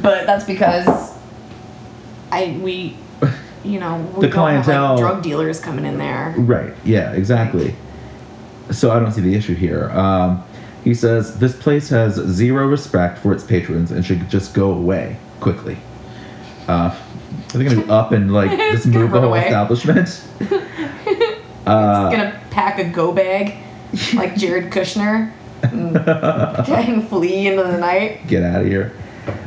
[0.02, 1.14] But that's because
[2.32, 2.96] I we,
[3.66, 6.34] you know, we The don't have clientele- like drug dealers coming in there.
[6.38, 6.74] Right.
[6.86, 7.12] Yeah.
[7.12, 7.76] Exactly.
[8.72, 9.90] So I don't see the issue here.
[9.92, 10.44] Um,
[10.84, 15.18] he says this place has zero respect for its patrons and should just go away
[15.42, 15.78] quickly.
[16.70, 16.96] Uh,
[17.54, 19.46] are they going to up and like just move the whole away.
[19.46, 20.24] establishment?
[21.68, 23.56] uh, gonna pack a go bag
[24.14, 25.32] like Jared Kushner
[25.64, 28.28] and, and flee into the night.
[28.28, 28.94] get out of here.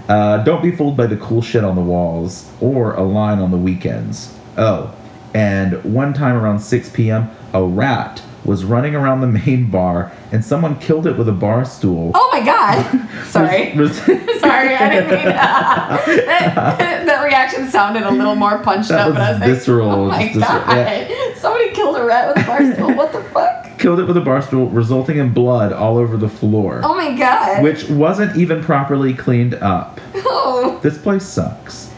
[0.09, 3.51] Uh, don't be fooled by the cool shit on the walls or a line on
[3.51, 4.37] the weekends.
[4.59, 4.95] Oh,
[5.35, 10.45] and one time around 6 p.m., a rat was running around the main bar and
[10.45, 12.13] someone killed it with a bar stool.
[12.15, 13.09] Oh my god!
[13.27, 13.73] Sorry.
[13.77, 13.97] Was-
[14.41, 16.05] Sorry, I didn't mean that.
[16.07, 17.07] that.
[17.07, 19.91] that reaction sounded a little more punched That up, but I was was like, visceral,
[19.91, 20.77] oh my visceral, god!
[20.77, 21.35] yeah.
[21.37, 22.95] Somebody killed a rat with a bar stool.
[22.95, 23.79] What the fuck?
[23.79, 27.17] killed it with a bar stool, resulting in blood all over the floor, Oh my
[27.17, 27.63] god!
[27.63, 30.01] which wasn't even properly cleaned up.
[30.17, 30.79] Oh.
[30.83, 31.89] This place sucks.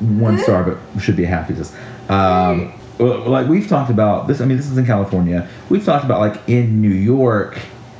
[0.00, 1.48] One star, but should be a half.
[1.48, 1.54] He.
[2.08, 2.72] Um,
[3.04, 4.40] like we've talked about this.
[4.40, 5.48] I mean, this is in California.
[5.68, 7.58] We've talked about like in New York.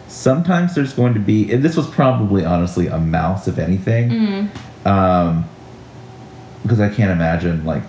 [0.09, 4.87] Sometimes there's going to be, and this was probably honestly a mouse, if anything, Mm.
[4.87, 5.45] um,
[6.62, 7.83] because I can't imagine like.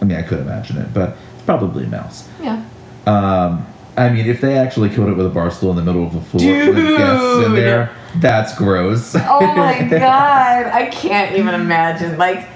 [0.00, 2.28] I mean, I could imagine it, but it's probably a mouse.
[2.42, 2.62] Yeah.
[3.06, 3.66] Um,
[3.96, 6.12] I mean, if they actually killed it with a bar stool in the middle of
[6.12, 6.44] the floor
[6.74, 9.14] with guests in there, that's gross.
[9.14, 10.66] Oh my god!
[10.66, 12.18] I can't even imagine.
[12.18, 12.48] Like,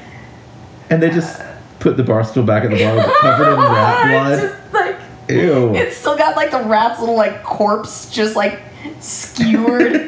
[0.91, 1.41] and they just
[1.81, 4.41] put the bar stool back at the bar, covered in rat blood.
[4.41, 4.97] Just like
[5.29, 5.75] Ew.
[5.75, 8.61] it's still got like the rat's little like corpse just like
[9.01, 9.93] skewered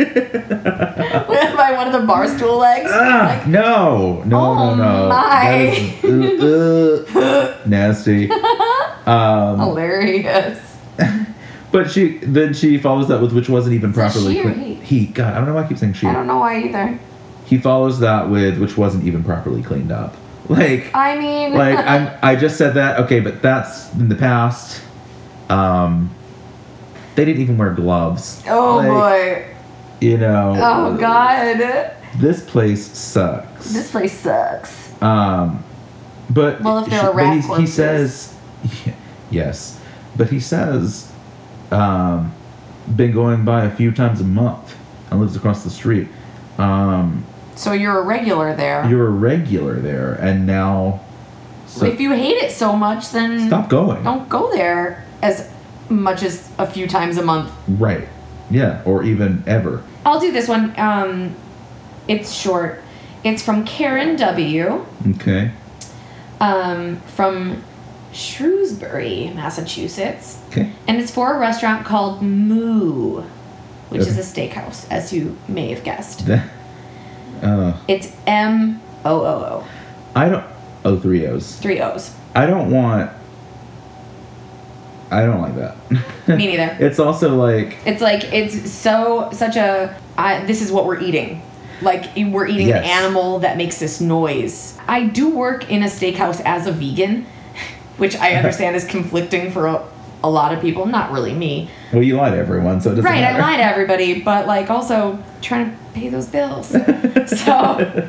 [0.48, 2.90] by one of the bar stool legs.
[2.92, 5.08] Ah, Like, no, no, Oh no, no.
[5.08, 5.50] my.
[6.02, 8.30] Is, uh, uh, nasty.
[9.06, 10.58] Um, hilarious.
[11.72, 14.54] but she then she follows that with which wasn't even properly she clean.
[14.54, 14.74] he?
[14.74, 16.06] He, God, I don't know why I keep saying she.
[16.06, 16.98] I don't know why either.
[17.46, 20.14] He follows that with which wasn't even properly cleaned up.
[20.56, 22.98] Like, I mean, like I'm, I just said that.
[23.00, 24.82] Okay, but that's in the past.
[25.48, 26.10] Um,
[27.14, 28.42] they didn't even wear gloves.
[28.48, 29.54] oh Like, boy,
[30.00, 30.54] You know.
[30.56, 33.72] oh god, This place sucks.
[33.72, 35.00] this place sucks.
[35.00, 35.62] Um,
[36.30, 37.74] but Well, if there are rat he corpses.
[37.74, 38.34] says,
[39.30, 39.80] yes,
[40.16, 41.12] but he says,
[41.70, 42.32] um,
[42.96, 44.76] been going by a few times a month
[45.10, 46.08] and lives across the street.
[46.58, 47.24] Um,
[47.60, 48.88] So you're a regular there.
[48.88, 51.00] you're a regular there, and now,
[51.66, 54.02] so if you hate it so much, then stop going.
[54.02, 55.46] don't go there as
[55.90, 57.52] much as a few times a month.
[57.68, 58.08] Right?
[58.50, 59.82] Yeah, or even ever.
[60.06, 60.72] I'll do this one.
[60.78, 61.36] Um,
[62.08, 62.80] it's short.
[63.24, 64.86] It's from Karen W.
[65.16, 65.50] Okay.
[66.40, 67.62] Um, from
[68.12, 70.72] Shrewsbury, Massachusetts, Okay.
[70.88, 73.20] and it's for a restaurant called Moo,
[73.90, 76.26] which is a steakhouse, as you may have guessed.
[76.26, 76.48] That,
[77.42, 79.68] uh, It's M O O O,
[80.14, 80.44] I don't.
[80.84, 81.56] Oh, three O's.
[81.56, 82.14] three O's.
[82.34, 83.10] I don't want.
[85.10, 85.76] I don't like that.
[86.38, 86.76] Me neither.
[86.80, 89.96] It's also like It's like it's so such a.
[90.16, 91.42] I, this is what we're eating.
[91.82, 92.84] Like we're eating Yes.
[92.84, 94.76] an animal that makes this noise.
[94.86, 97.26] I do work in a steakhouse as a vegan,
[97.96, 99.82] which I understand is conflicting for a,
[100.22, 100.86] a lot of people.
[100.86, 101.70] Not really me.
[101.92, 103.42] Well, you lie to everyone, so it doesn't Right, I matter.
[103.42, 106.68] lie to everybody, but like also trying to pay those bills.
[107.26, 108.08] so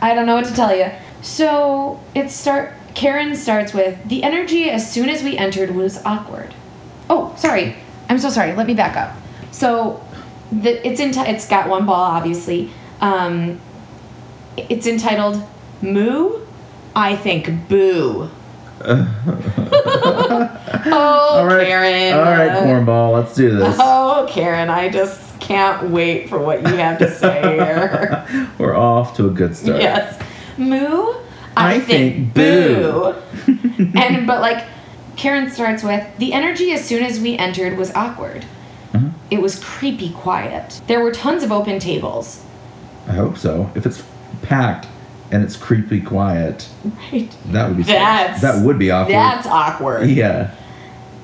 [0.00, 0.90] I don't know what to tell you.
[1.22, 2.74] So it start.
[2.94, 6.54] Karen starts with the energy as soon as we entered was awkward.
[7.08, 7.76] Oh, sorry.
[8.08, 8.54] I'm so sorry.
[8.54, 9.16] Let me back up.
[9.52, 10.04] So
[10.50, 12.70] the it's in it's got one ball obviously.
[13.00, 13.60] Um,
[14.56, 15.42] it's entitled
[15.82, 16.40] Moo.
[16.94, 18.28] I think boo.
[20.86, 22.14] oh, All right, Karen.
[22.14, 23.12] all right, cornball.
[23.12, 23.76] Let's do this.
[23.80, 28.26] Oh, Karen, I just can't wait for what you have to say here.
[28.58, 29.80] We're off to a good start.
[29.80, 30.20] yes.
[30.58, 31.14] Moo,
[31.56, 33.14] I, I think, think boo.
[33.98, 34.64] and, but like,
[35.16, 38.44] Karen starts with the energy as soon as we entered was awkward.
[38.94, 39.08] Uh-huh.
[39.30, 40.80] It was creepy quiet.
[40.86, 42.44] There were tons of open tables.
[43.06, 43.70] I hope so.
[43.74, 44.02] If it's
[44.42, 44.86] packed
[45.30, 46.68] and it's creepy quiet,
[47.12, 47.34] Right.
[47.46, 49.14] that would be That's- that would be awkward.
[49.14, 50.08] That's awkward.
[50.10, 50.54] yeah.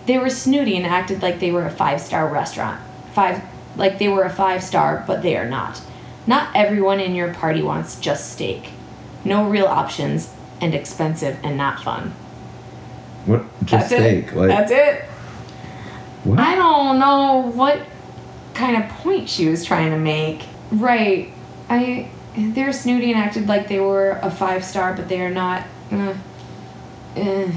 [0.06, 2.80] They were snooty and acted like they were a five star restaurant.
[3.12, 3.42] Five,
[3.76, 5.80] like they were a five star, but they are not.
[6.26, 8.70] Not everyone in your party wants just steak.
[9.24, 12.14] No real options and expensive and not fun.
[13.26, 13.44] What?
[13.64, 14.26] Just That's steak?
[14.28, 14.36] it.
[14.36, 15.04] Like That's it.
[16.24, 16.38] what?
[16.38, 17.80] I don't know what
[18.54, 20.44] kind of point she was trying to make.
[20.70, 21.32] Right.
[21.68, 25.64] I they're snooty and acted like they were a five star, but they are not.
[25.90, 26.14] Uh,
[27.16, 27.50] eh.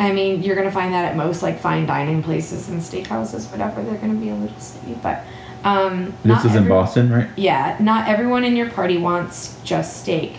[0.00, 3.82] I mean, you're gonna find that at most like fine dining places and steakhouses, whatever.
[3.82, 5.24] They're gonna be a little snooty, but
[5.62, 6.14] um.
[6.24, 7.28] this is in Boston, right?
[7.36, 10.36] Yeah, not everyone in your party wants just steak.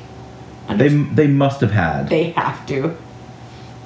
[0.68, 2.10] They they must have had.
[2.10, 2.98] they have to.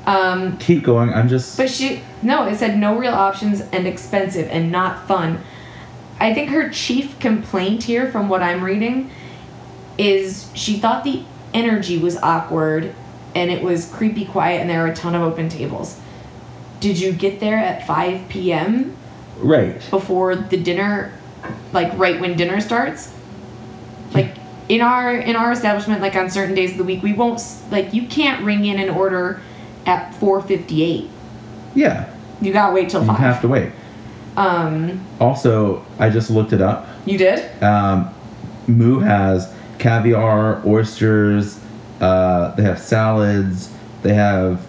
[0.06, 1.14] Um, Keep going.
[1.14, 1.58] I'm just.
[1.58, 5.44] But she no, it said no real options and expensive and not fun.
[6.22, 9.12] I think her chief complaint here from what I'm reading
[9.98, 11.24] is she thought the
[11.54, 12.96] energy was awkward
[13.36, 16.00] and it was creepy quiet and there were a ton of open tables.
[16.80, 18.96] Did you get there at 5 p.m.
[19.38, 19.80] right.
[19.90, 21.14] before the dinner
[21.74, 23.14] like right when dinner starts?
[24.14, 24.36] Like
[24.70, 27.40] in our in our establishment like on certain days of the week we won't
[27.70, 29.42] like you can't ring in an order
[29.86, 31.10] at 4:58.
[31.76, 32.10] Yeah.
[32.42, 33.10] You got to wait till five.
[33.10, 33.20] You 5.
[33.34, 33.72] have to wait.
[34.38, 36.88] Um, Also, I just looked it up.
[37.06, 37.40] you did?
[37.64, 38.10] Um,
[38.68, 41.60] Moo has caviar, oysters.
[42.06, 43.70] Uh, they have salads.
[44.04, 44.62] They have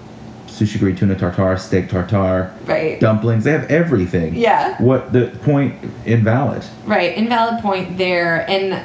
[0.47, 2.99] sushi grade tuna tartare, steak tartare, Right.
[2.99, 3.45] dumplings.
[3.45, 4.35] They have everything.
[4.35, 4.81] Yeah.
[4.83, 5.75] What the point?
[6.07, 6.65] Invalid.
[6.87, 7.15] Right.
[7.15, 8.47] Invalid point there.
[8.49, 8.81] And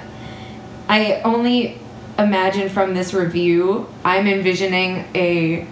[0.90, 1.78] I only
[2.20, 5.66] imagine from this review, I'm envisioning a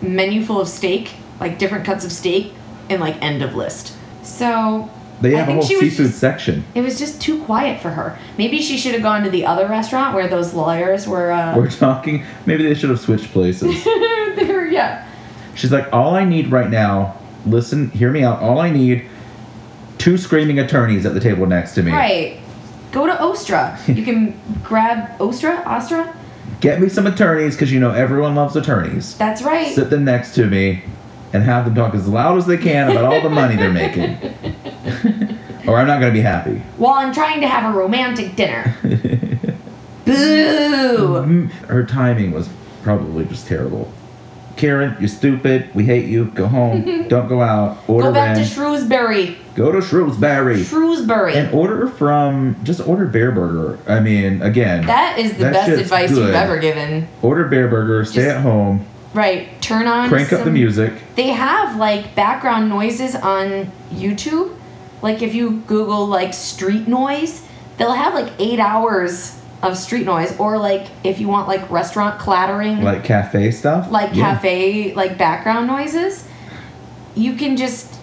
[0.00, 1.10] menu full of steak,
[1.40, 2.52] like different cuts of steak,
[2.88, 3.94] and like end of list.
[4.22, 4.88] So
[5.24, 6.64] They I have a think whole she was seafood just- section.
[6.74, 8.18] it was just too quiet for her.
[8.38, 11.32] Maybe she should have gone to the other restaurant where those lawyers were.
[11.32, 12.24] Uh, We're talking.
[12.46, 13.84] Maybe they should have switched places.
[13.86, 15.06] were, yeah.
[15.54, 17.16] She's like, all I need right now.
[17.46, 18.40] Listen, hear me out.
[18.40, 19.06] All I need.
[19.98, 21.92] Two screaming attorneys at the table next to me.
[21.92, 22.40] Right.
[22.92, 23.78] Go to Ostra.
[23.86, 26.14] You can grab Ostra, Ostra,
[26.60, 29.16] Get me some attorneys because you know everyone loves attorneys.
[29.18, 29.74] That's right.
[29.74, 30.82] Sit them next to me
[31.34, 34.14] and have them talk as loud as they can about all the money they're making.
[35.68, 36.58] or I'm not going to be happy.
[36.78, 38.76] While I'm trying to have a romantic dinner.
[40.04, 40.12] Boo!
[41.24, 42.48] Mm, Her timing was
[42.82, 43.92] probably just terrible.
[44.56, 45.68] Karen, you're stupid.
[45.74, 46.26] We hate you.
[46.26, 47.08] Go home.
[47.08, 47.78] Don't go out.
[47.88, 48.44] Order Go back in.
[48.44, 49.36] to Shrewsbury.
[49.56, 50.62] go to Shrewsbury.
[50.62, 51.34] Shrewsbury.
[51.34, 53.78] and order from just order Bareburger.
[53.88, 57.08] I mean, again, that is the best advice you've ever given.
[57.22, 58.06] order Bareburger.
[58.06, 58.86] Stay at home.
[59.14, 59.60] Right.
[59.62, 60.08] Turn on.
[60.08, 60.92] Crank up the music.
[61.14, 64.56] They have like background noises on YouTube.
[65.02, 67.46] Like if you Google like street noise,
[67.78, 70.36] they'll have like eight hours of street noise.
[70.38, 73.86] Or like if you want like restaurant clattering, like, Like cafe stuff.
[73.90, 74.34] Yeah.
[74.34, 76.26] cafe like background noises,
[77.14, 77.94] you can just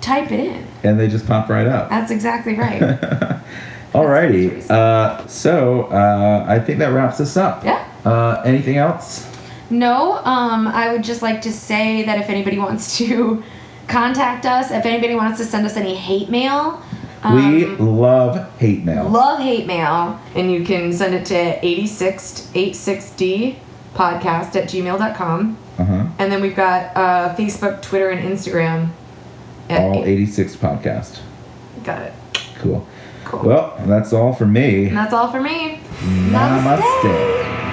[0.00, 0.66] type it in.
[0.84, 1.88] and they just pop right up.
[1.90, 2.80] That's exactly right.
[3.92, 4.68] Alrighty.
[4.70, 7.64] Uh, so uh, I think that wraps us up.
[7.64, 7.86] yeah.
[8.04, 9.28] Uh, anything else?
[9.72, 13.42] No, um, I would just like to say that if anybody wants to
[13.88, 16.82] contact us, if anybody wants to send us any hate mail,
[17.22, 19.08] um, we love hate mail.
[19.08, 21.34] love hate mail, and you can send it to
[21.66, 23.56] 8686D
[23.94, 25.56] podcast at gmail.com.
[25.78, 26.06] uh huh.
[26.18, 28.90] And then we've got uh, Facebook, Twitter, and Instagram.
[29.70, 31.20] at All 86 podcast.
[31.84, 32.12] Got it.
[32.58, 32.86] Cool.
[33.24, 33.42] Cool.
[33.48, 34.86] Well, that's all for me.
[34.88, 35.80] and that's all for me.
[36.00, 37.71] Namaste.